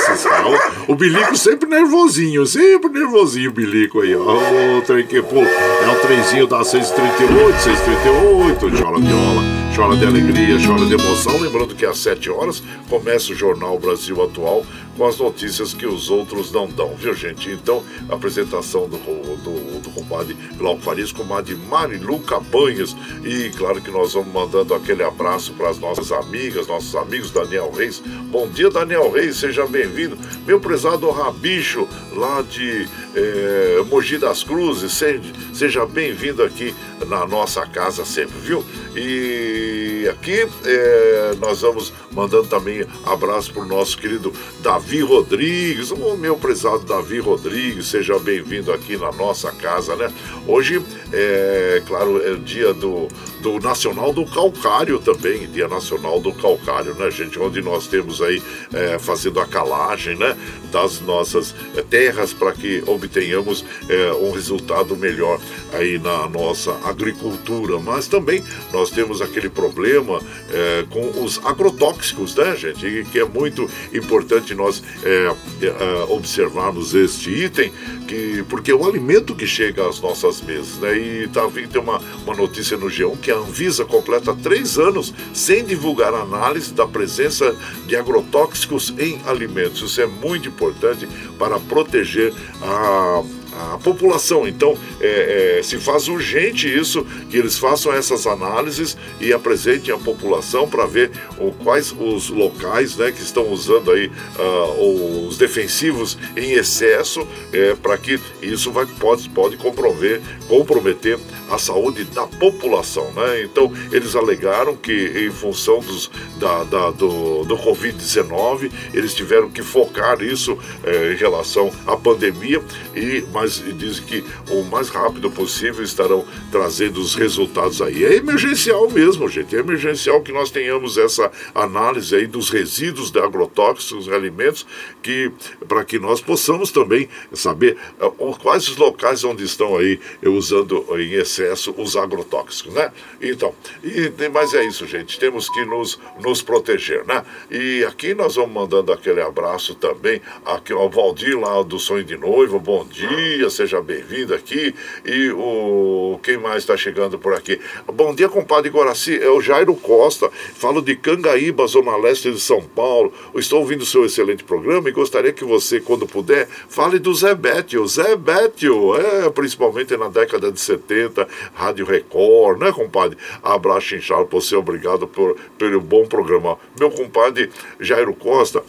[0.88, 4.16] o Bilico sempre nervosinho, sempre nervosinho o Bilico aí.
[4.16, 4.38] Ô,
[4.86, 8.84] trem que, pô, é o trenzinho da 638, 638.
[8.84, 9.42] Chora viola,
[9.78, 11.40] chora de alegria, chora de emoção.
[11.40, 14.66] Lembrando que às 7 horas começa o Jornal Brasil Atual
[14.98, 17.52] com as notícias que os outros não dão, viu gente?
[17.52, 22.96] Então, a apresentação do, do, do compadre Glauco Farias, comadre Marilu Cabanhas.
[23.24, 27.72] E claro que nós vamos mandando aquele abraço para as nossas amigas, nossos amigos Daniel
[27.72, 28.02] Reis.
[28.32, 30.18] Bom dia, Daniel Reis, seja bem-vindo.
[30.48, 35.22] Meu prezado Rabicho, lá de é, Mogi das Cruzes, seja,
[35.54, 36.74] seja bem-vindo aqui
[37.08, 38.64] na nossa casa sempre, viu?
[38.96, 44.34] E aqui é, nós vamos mandando também abraço para o nosso querido
[44.64, 50.12] Davi Rodrigues, o meu prezado Davi Rodrigues, seja bem-vindo aqui na nossa casa, né?
[50.48, 50.82] Hoje,
[51.14, 53.08] é claro, é dia do,
[53.42, 57.38] do Nacional do Calcário também, Dia Nacional do Calcário, né, gente?
[57.38, 58.42] Onde nós temos aí
[58.74, 60.36] é, fazendo a calagem, né,
[60.72, 65.40] das nossas é, terras para que obtenhamos é, um resultado melhor
[65.74, 67.80] aí na nossa agricultura.
[67.80, 70.20] Mas também nós temos aquele problema
[70.52, 73.06] é, com os agrotóxicos, né, gente?
[73.12, 77.72] Que é muito importante nós é, é, observarmos este item,
[78.08, 80.98] que, porque é o alimento que chega às nossas mesas, né?
[80.98, 85.64] E tá, tem uma, uma notícia no G1 que a Anvisa completa três anos sem
[85.64, 87.56] divulgar análise da presença
[87.86, 89.82] de agrotóxicos em alimentos.
[89.82, 91.08] Isso é muito importante
[91.38, 93.24] para proteger a
[93.58, 94.48] a população.
[94.48, 99.98] Então, é, é, se faz urgente isso, que eles façam essas análises e apresentem à
[99.98, 106.18] população para ver o, quais os locais né, que estão usando aí uh, os defensivos
[106.36, 111.20] em excesso, é, para que isso vai, pode, pode comprometer, comprometer
[111.50, 113.12] a saúde da população.
[113.14, 113.44] Né?
[113.44, 119.62] Então, eles alegaram que em função dos, da, da do, do Covid-19, eles tiveram que
[119.62, 122.62] focar isso é, em relação à pandemia,
[122.96, 128.04] e, mas dizem que o mais rápido possível estarão trazendo os resultados aí.
[128.04, 129.56] É emergencial mesmo, gente.
[129.56, 134.66] É emergencial que nós tenhamos essa análise aí dos resíduos de agrotóxicos alimentos,
[135.02, 135.32] que
[135.68, 141.14] para que nós possamos também saber uh, quais os locais onde estão aí usando em
[141.14, 142.92] excesso os agrotóxicos, né?
[143.22, 143.54] Então,
[143.84, 145.20] e, mas é isso, gente.
[145.20, 147.24] Temos que nos, nos proteger, né?
[147.50, 152.18] E aqui nós vamos mandando aquele abraço também aqui ao Valdir lá do Sonho de
[152.18, 152.60] Noivo.
[152.60, 154.74] Bom dia, dia, seja bem-vindo aqui.
[155.06, 157.60] E o quem mais está chegando por aqui?
[157.86, 159.22] Bom dia, compadre Guaraci.
[159.22, 160.30] É o Jairo Costa.
[160.56, 163.14] Falo de Cangaíba, Zona Leste de São Paulo.
[163.36, 167.36] estou ouvindo o seu excelente programa e gostaria que você, quando puder, fale do Zé
[167.36, 167.86] Bétio.
[167.86, 173.18] Zé Bétio, é, principalmente na década de 70, Rádio Record, né, compadre?
[173.44, 176.58] Abraço inchado você, obrigado por, pelo bom programa.
[176.80, 178.64] Meu compadre Jairo Costa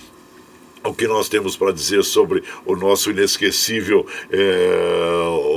[0.88, 5.47] o que nós temos para dizer sobre o nosso inesquecível é,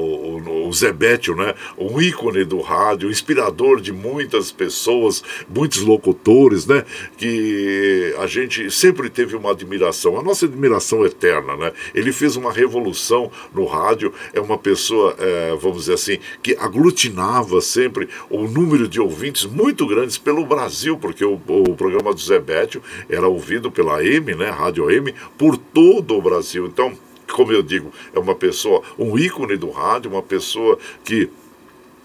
[0.71, 1.53] o, Zebetio, né?
[1.77, 6.85] um ícone do rádio, inspirador de muitas pessoas, muitos locutores, né?
[7.17, 11.57] que a gente sempre teve uma admiração, a nossa admiração eterna.
[11.57, 11.73] Né?
[11.93, 17.59] Ele fez uma revolução no rádio, é uma pessoa, é, vamos dizer assim, que aglutinava
[17.61, 22.81] sempre o número de ouvintes muito grandes pelo Brasil, porque o, o programa do Zebetio
[23.09, 24.49] era ouvido pela M, né?
[24.49, 26.65] Rádio M, por todo o Brasil.
[26.65, 26.93] Então,
[27.31, 31.29] como eu digo, é uma pessoa, um ícone do rádio, uma pessoa que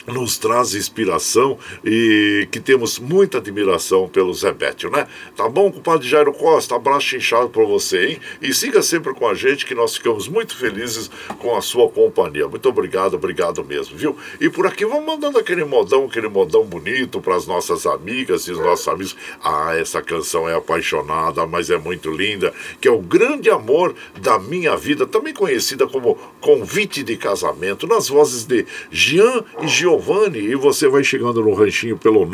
[0.07, 5.07] nos traz inspiração e que temos muita admiração pelo Zé Bétio, né?
[5.37, 6.77] Tá bom, compadre Jairo Costa?
[6.77, 8.20] Abraço inchado para você, hein?
[8.41, 12.49] E siga sempre com a gente, que nós ficamos muito felizes com a sua companhia.
[12.49, 14.16] Muito obrigado, obrigado mesmo, viu?
[14.41, 18.53] E por aqui vamos mandando aquele modão, aquele modão bonito para as nossas amigas e
[18.53, 19.16] os nossos amigos.
[19.43, 24.39] Ah, essa canção é apaixonada, mas é muito linda, que é o grande amor da
[24.39, 30.39] minha vida, também conhecida como Convite de Casamento, nas vozes de Jean e Giovanni Giovanni
[30.39, 32.27] e você vai chegando no ranchinho pelo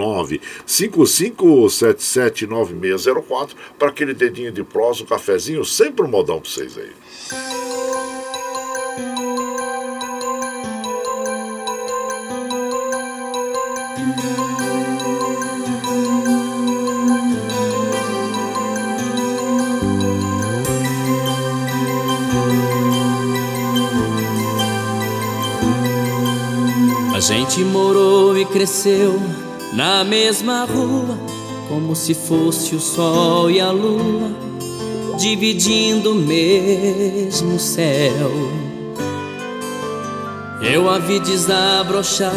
[0.66, 6.90] 955779604 para aquele dedinho de prosa, um cafezinho, sempre um modão para vocês aí.
[28.42, 29.20] E cresceu
[29.72, 31.16] na mesma rua,
[31.68, 34.30] como se fosse o sol e a lua
[35.16, 38.32] dividindo o mesmo céu.
[40.60, 42.34] Eu a vi desabrochar,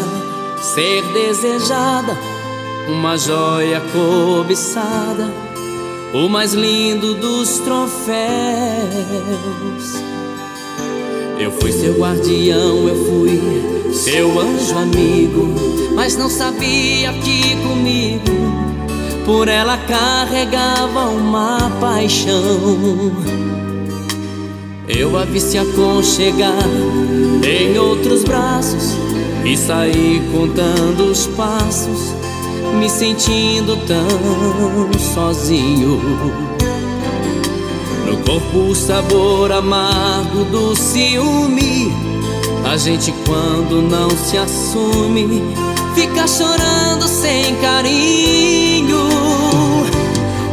[0.62, 2.16] ser desejada,
[2.88, 5.28] uma joia cobiçada,
[6.14, 7.96] o mais lindo dos troféus.
[11.38, 15.48] Eu fui seu guardião, eu fui seu anjo amigo,
[15.94, 18.36] mas não sabia que comigo
[19.26, 23.12] por ela carregava uma paixão.
[24.88, 26.70] Eu a vi se aconchegar
[27.44, 28.94] em outros braços
[29.44, 32.14] e saí contando os passos,
[32.80, 36.55] me sentindo tão sozinho.
[38.26, 41.94] Corpo o sabor amargo do ciúme.
[42.70, 45.44] A gente quando não se assume
[45.96, 49.08] Fica chorando sem carinho.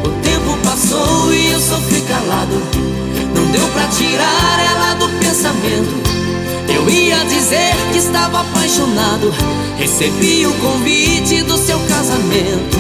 [0.05, 2.63] O tempo passou e eu sofri calado.
[3.35, 6.01] Não deu pra tirar ela do pensamento.
[6.73, 9.35] Eu ia dizer que estava apaixonado.
[9.77, 12.79] Recebi o convite do seu casamento.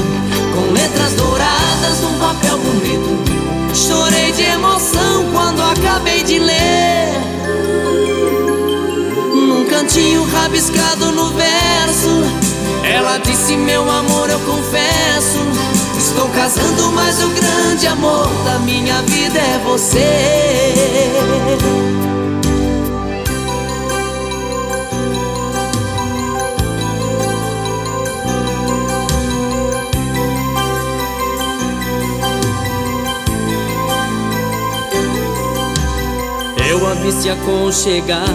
[0.54, 3.31] Com letras douradas num papel bonito
[3.74, 7.32] Chorei de emoção quando acabei de ler
[9.82, 12.22] cantinho rabiscado no verso.
[12.84, 15.38] Ela disse: Meu amor, eu confesso.
[15.98, 21.12] Estou casando, mas o grande amor da minha vida é você.
[36.82, 38.26] Eu a vi se aconchegar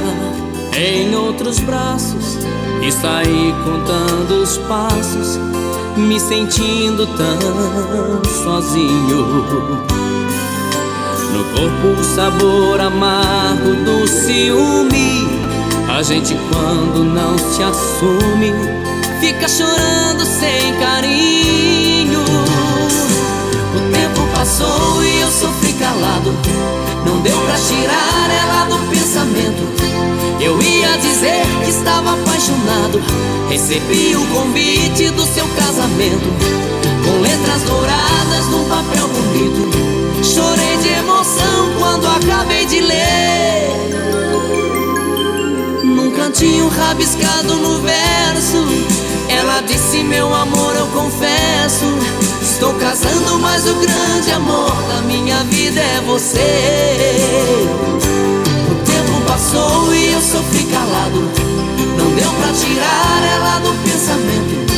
[0.73, 2.37] em outros braços
[2.81, 5.37] e saí contando os passos,
[5.97, 9.43] me sentindo tão sozinho.
[11.33, 15.27] No corpo o sabor amargo do ciúme.
[15.93, 18.53] A gente quando não se assume,
[19.19, 22.21] fica chorando sem carinho.
[23.75, 26.86] O tempo passou e eu sofri calado.
[27.05, 29.63] Não deu pra tirar ela do pensamento.
[30.39, 33.01] Eu ia dizer que estava apaixonado.
[33.49, 36.27] Recebi o convite do seu casamento,
[37.03, 39.87] com letras douradas num papel bonito.
[40.23, 43.67] Chorei de emoção quando acabei de ler.
[45.83, 48.65] Num cantinho rabiscado no verso,
[49.29, 51.85] ela disse: Meu amor, eu confesso.
[52.57, 57.77] Estou casando, mas o grande amor da minha vida é você
[59.27, 61.19] passou e eu sofri calado.
[61.99, 64.73] Não deu pra tirar ela do pensamento.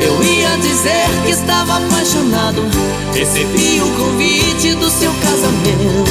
[0.00, 2.62] Eu ia dizer que estava apaixonado.
[3.12, 6.10] Recebi o convite do seu casamento.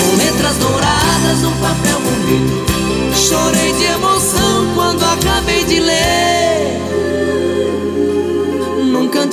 [0.00, 2.66] Com letras douradas no papel bonito.
[3.14, 6.27] Chorei de emoção quando acabei de ler.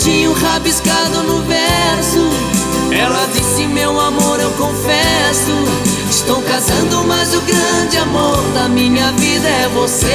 [0.06, 2.30] Num cantinho rabiscado no verso.
[2.92, 5.52] Ela disse: Meu amor, eu confesso.
[6.08, 10.06] Estou casando, mas o grande amor da minha vida é você.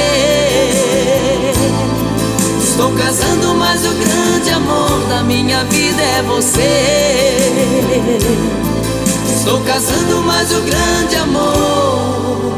[2.63, 7.51] Estou casando, mas o grande amor da minha vida é você.
[9.35, 12.53] Estou casando, mas o grande amor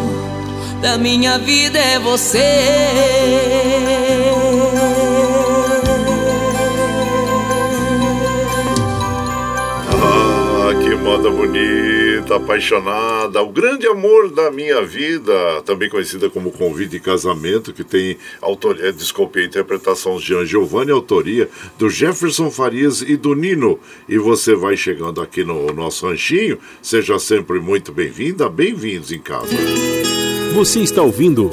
[0.82, 3.63] da minha vida é você.
[11.04, 17.74] Moda bonita, apaixonada, o grande amor da minha vida, também conhecida como Convite de Casamento,
[17.74, 23.36] que tem autoria, desculpe, a interpretação de Jean Giovanni, autoria do Jefferson Farias e do
[23.36, 23.78] Nino.
[24.08, 29.54] E você vai chegando aqui no nosso ranchinho, seja sempre muito bem-vinda, bem-vindos em casa.
[30.54, 31.50] Você está ouvindo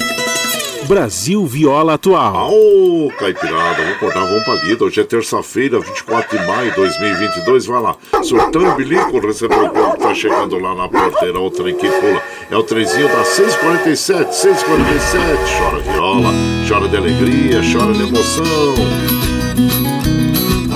[0.91, 2.51] Brasil Viola Atual.
[2.51, 4.83] Ô, Caipirada, vamos acordar, vamos pra lida.
[4.83, 7.65] Hoje é terça-feira, 24 de maio de 2022.
[7.65, 11.77] Vai lá, surtando bilico, recebeu o povo que tá chegando lá na porteira, o trem
[11.77, 12.21] que pula.
[12.49, 15.27] É o trenzinho da 647, 647.
[15.57, 16.33] Chora viola,
[16.67, 19.90] chora de alegria, chora de emoção.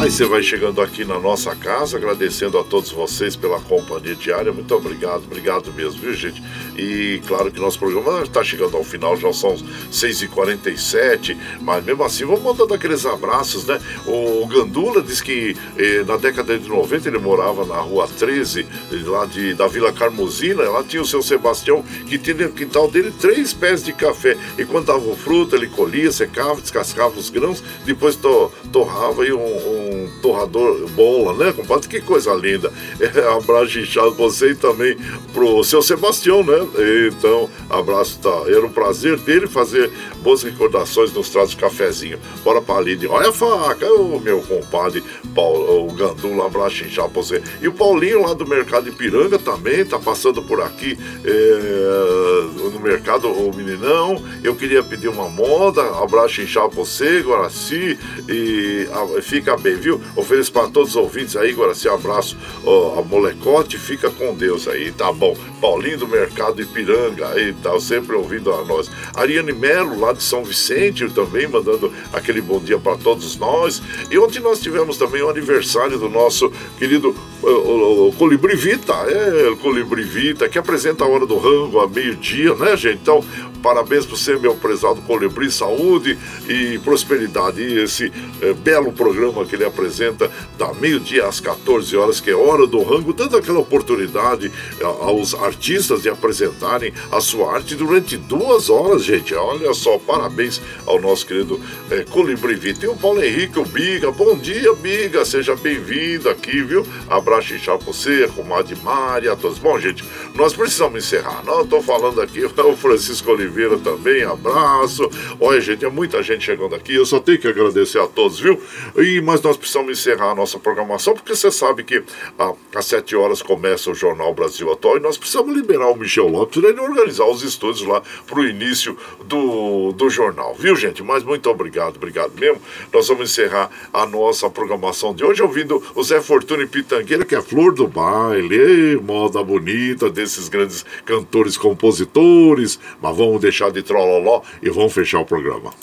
[0.06, 4.54] Você vai chegando aqui na nossa casa, agradecendo a todos vocês pela companhia diária.
[4.54, 6.44] Muito obrigado, obrigado mesmo, viu, gente?
[6.78, 9.56] E claro que nosso programa está chegando ao final, já são
[9.92, 13.82] 6h47, mas mesmo assim vamos mandando aqueles abraços, né?
[14.06, 18.66] O Gandula diz que eh, na década de 90 ele morava na rua 13,
[19.06, 20.70] lá de, da Vila Carmosina.
[20.70, 24.38] Lá tinha o seu Sebastião, que tinha no quintal dele três pés de café.
[24.56, 29.34] E quando dava o fruto, ele colhia, secava, descascava os grãos, depois to, torrava e
[29.34, 31.88] um, um um torrador bola, né, compadre?
[31.88, 32.72] Que coisa linda.
[33.00, 34.98] É, abraço inchado você e também
[35.34, 36.68] pro seu Sebastião, né?
[37.08, 38.44] Então, abraço, tá?
[38.48, 39.92] Era um prazer dele fazer
[40.26, 42.18] boas recordações nos trazos de cafezinho.
[42.44, 43.06] Bora pra Aline.
[43.06, 45.04] Olha a faca, o meu compadre
[45.36, 47.44] Paulo, o Gandula, abraço inchado pra você.
[47.62, 53.28] E o Paulinho lá do Mercado Ipiranga também tá passando por aqui é, no mercado,
[53.28, 54.20] o meninão.
[54.44, 60.02] Eu queria pedir uma moda, abraço inchado pra você, Guaraci, e a, fica bem, viu?
[60.16, 62.36] Ofereço para todos os ouvintes aí, Guaraci, abraço
[62.66, 65.38] ó, a molecote, fica com Deus aí, tá bom.
[65.62, 68.90] Paulinho do Mercado Ipiranga, aí tá sempre ouvindo a nós.
[69.14, 73.82] Ariane Melo, lá de São Vicente, também mandando aquele bom dia para todos nós.
[74.10, 77.16] E ontem nós tivemos também o aniversário do nosso querido
[77.52, 81.88] o, o, Colibri Vita, é, o Colibri Vita, que apresenta a hora do rango a
[81.88, 83.00] meio-dia, né, gente?
[83.02, 83.24] Então,
[83.62, 86.18] parabéns para você, meu prezado Colibri, saúde
[86.48, 87.62] e prosperidade.
[87.62, 88.12] E esse
[88.42, 92.82] é, belo programa que ele apresenta da meio-dia às 14 horas, que é hora do
[92.82, 94.52] rango, dando aquela oportunidade
[94.82, 99.36] aos artistas de apresentarem a sua arte durante duas horas, gente.
[99.36, 101.60] Olha só, parabéns ao nosso querido
[101.92, 102.86] é, Colibri Vita.
[102.86, 106.86] E o Paulo Henrique, o Biga, bom dia, Biga, seja bem-vindo aqui, viu?
[107.08, 109.58] Abraço inchado pra você, comadre Mari, a todos.
[109.58, 110.04] Bom, gente,
[110.36, 111.44] nós precisamos encerrar.
[111.46, 115.10] Não estou falando aqui, o Francisco Oliveira também, abraço.
[115.40, 118.62] Olha, gente, é muita gente chegando aqui, eu só tenho que agradecer a todos, viu?
[118.98, 122.04] E, mas nós precisamos encerrar a nossa programação, porque você sabe que
[122.38, 126.28] ah, às 7 horas começa o Jornal Brasil Atual e nós precisamos liberar o Michel
[126.28, 131.04] Lopes ele organizar os estúdios lá para o início do, do jornal, viu, gente?
[131.04, 132.62] Mas muito obrigado, obrigado mesmo.
[132.94, 137.36] Nós vamos encerrar a nossa programação de hoje ouvindo o Zé Fortuna e Pitangueira, que
[137.36, 142.80] é flor do baile, moda bonita desses grandes cantores, compositores.
[143.02, 145.74] Mas vamos deixar de trololó e vamos fechar o programa.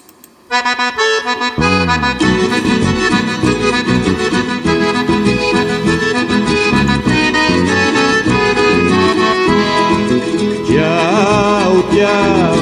[10.67, 12.55] Tchau, tchau,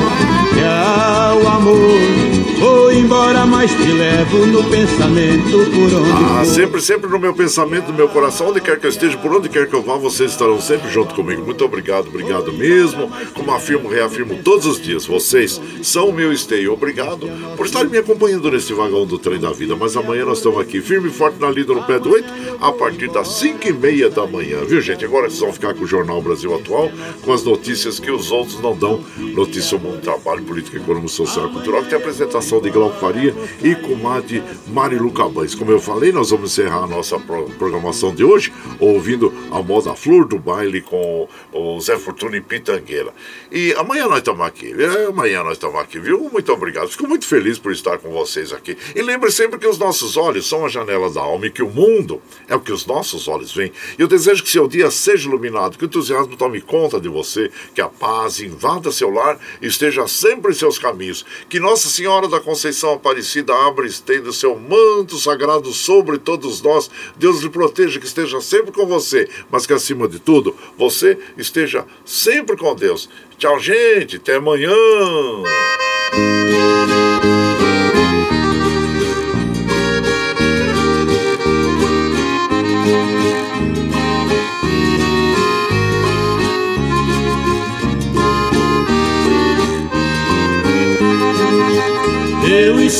[0.55, 2.31] tchau, amor
[2.61, 6.11] Vou embora, mas te levo no pensamento por onde
[6.41, 9.37] Ah, sempre, sempre no meu pensamento, no meu coração, onde quer que eu esteja, por
[9.37, 11.45] onde quer que eu vá, vocês estarão sempre junto comigo.
[11.45, 13.12] Muito obrigado, obrigado mesmo.
[13.35, 16.73] Como afirmo, reafirmo todos os dias, vocês são o meu esteio.
[16.73, 19.77] Obrigado por estarem me acompanhando nesse vagão do trem da vida.
[19.77, 22.32] Mas amanhã nós estamos aqui, firme e forte na lida no pé do 8,
[22.62, 25.05] a partir das 5 e meia da manhã, viu gente?
[25.05, 28.59] Agora vocês vão ficar com o Jornal Brasil Atual, com as notícias que os outros
[28.62, 29.05] não dão.
[29.19, 33.35] Notícia do mundo, trabalho, política, econômica, social e cultural, que tem apresentação de Glauco Faria
[33.63, 35.55] e comadre Marilu Cabanes.
[35.55, 40.27] Como eu falei, nós vamos encerrar a nossa programação de hoje ouvindo a moda Flor
[40.27, 43.13] do Baile com o Zé Fortuna e Pitangueira.
[43.51, 46.29] E amanhã nós estamos aqui, é, amanhã nós estamos aqui, viu?
[46.33, 48.77] Muito obrigado, fico muito feliz por estar com vocês aqui.
[48.95, 51.69] E lembre sempre que os nossos olhos são a janela da alma e que o
[51.69, 53.73] mundo é o que os nossos olhos veem.
[53.99, 57.51] E eu desejo que seu dia seja iluminado, que o entusiasmo tome conta de você,
[57.75, 61.25] que a paz invada seu lar e esteja sempre em seus caminhos.
[61.49, 66.61] Que Nossa Senhora da Conceição Aparecida abra e estenda o seu manto sagrado sobre todos
[66.61, 66.91] nós.
[67.17, 71.87] Deus lhe proteja, que esteja sempre com você, mas que acima de tudo, você esteja
[72.05, 73.09] sempre com Deus.
[73.39, 74.17] Tchau, gente.
[74.17, 74.71] Até amanhã.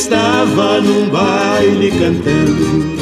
[0.01, 3.01] Estava num baile cantando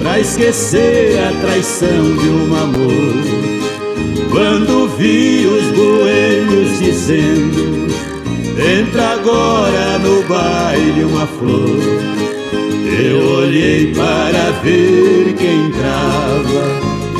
[0.00, 4.30] Pra esquecer a traição de um amor.
[4.30, 7.88] Quando vi os boêmios dizendo
[8.56, 11.78] Entra agora no baile uma flor.
[13.00, 16.64] Eu olhei para ver quem entrava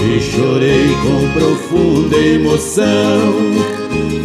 [0.00, 3.77] E chorei com profunda emoção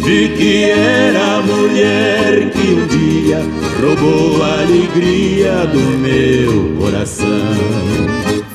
[0.04, 3.40] Vi que era a mulher que um dia
[3.80, 7.26] roubou a alegria do meu coração.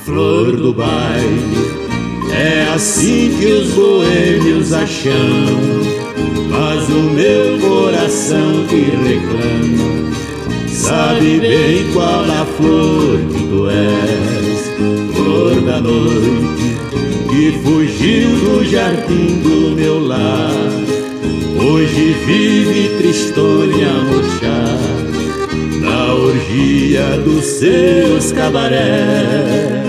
[0.06, 1.58] Flor do baile,
[2.32, 5.12] é assim que os boêmios acham.
[6.52, 10.12] Mas o meu coração que reclama,
[10.68, 16.78] sabe bem qual a flor que tu és, flor da noite,
[17.28, 20.99] que fugiu do jardim do meu lar
[21.62, 24.80] Hoje vive tristonha a murchar
[25.82, 29.80] Na orgia dos seus cabarés.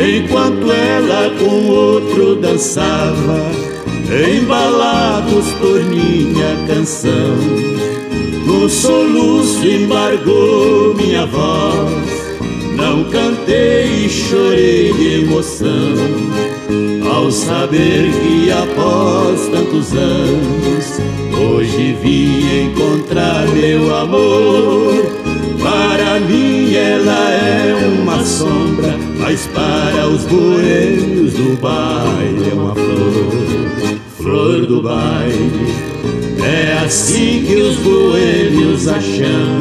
[0.00, 3.67] Enquanto ela com outro dançava
[4.10, 7.36] embalados por minha canção.
[8.46, 12.36] No soluço embargou minha voz,
[12.74, 15.94] não cantei e chorei de emoção.
[17.12, 21.00] Ao saber que após tantos anos,
[21.38, 24.94] hoje vim encontrar meu amor.
[25.60, 33.37] Para mim ela é uma sombra, mas para os boêmios do baile é uma flor
[34.28, 35.72] flor do baile.
[36.44, 39.58] É assim que os boêmios acham,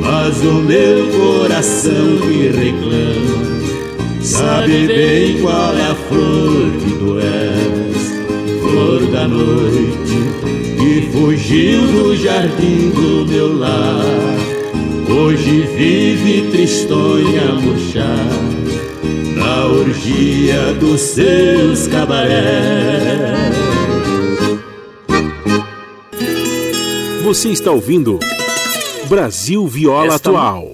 [0.00, 8.62] mas o meu coração que reclama sabe bem qual é a flor que tu és,
[8.62, 10.12] flor da noite
[10.76, 14.04] que fugiu do jardim do meu lar.
[15.08, 18.62] Hoje vive tristonha a murchar
[19.36, 23.51] na orgia dos seus cabarés.
[27.32, 28.18] Você está ouvindo
[29.08, 30.28] Brasil Viola Esta...
[30.28, 30.71] Atual.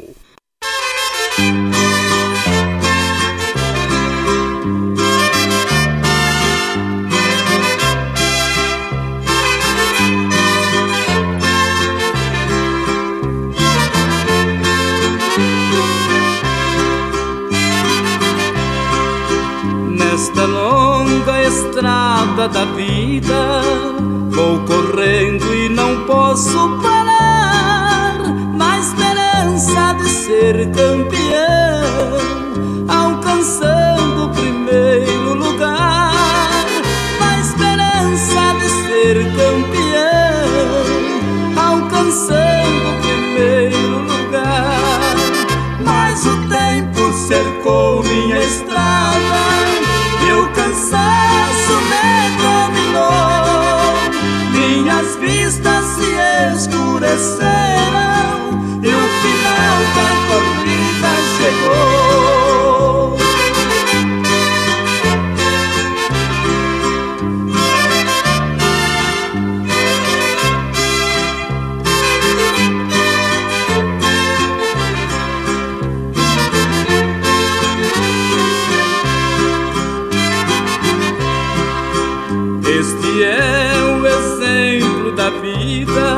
[85.69, 86.18] baby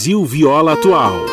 [0.00, 1.29] Brasil Viola Atual.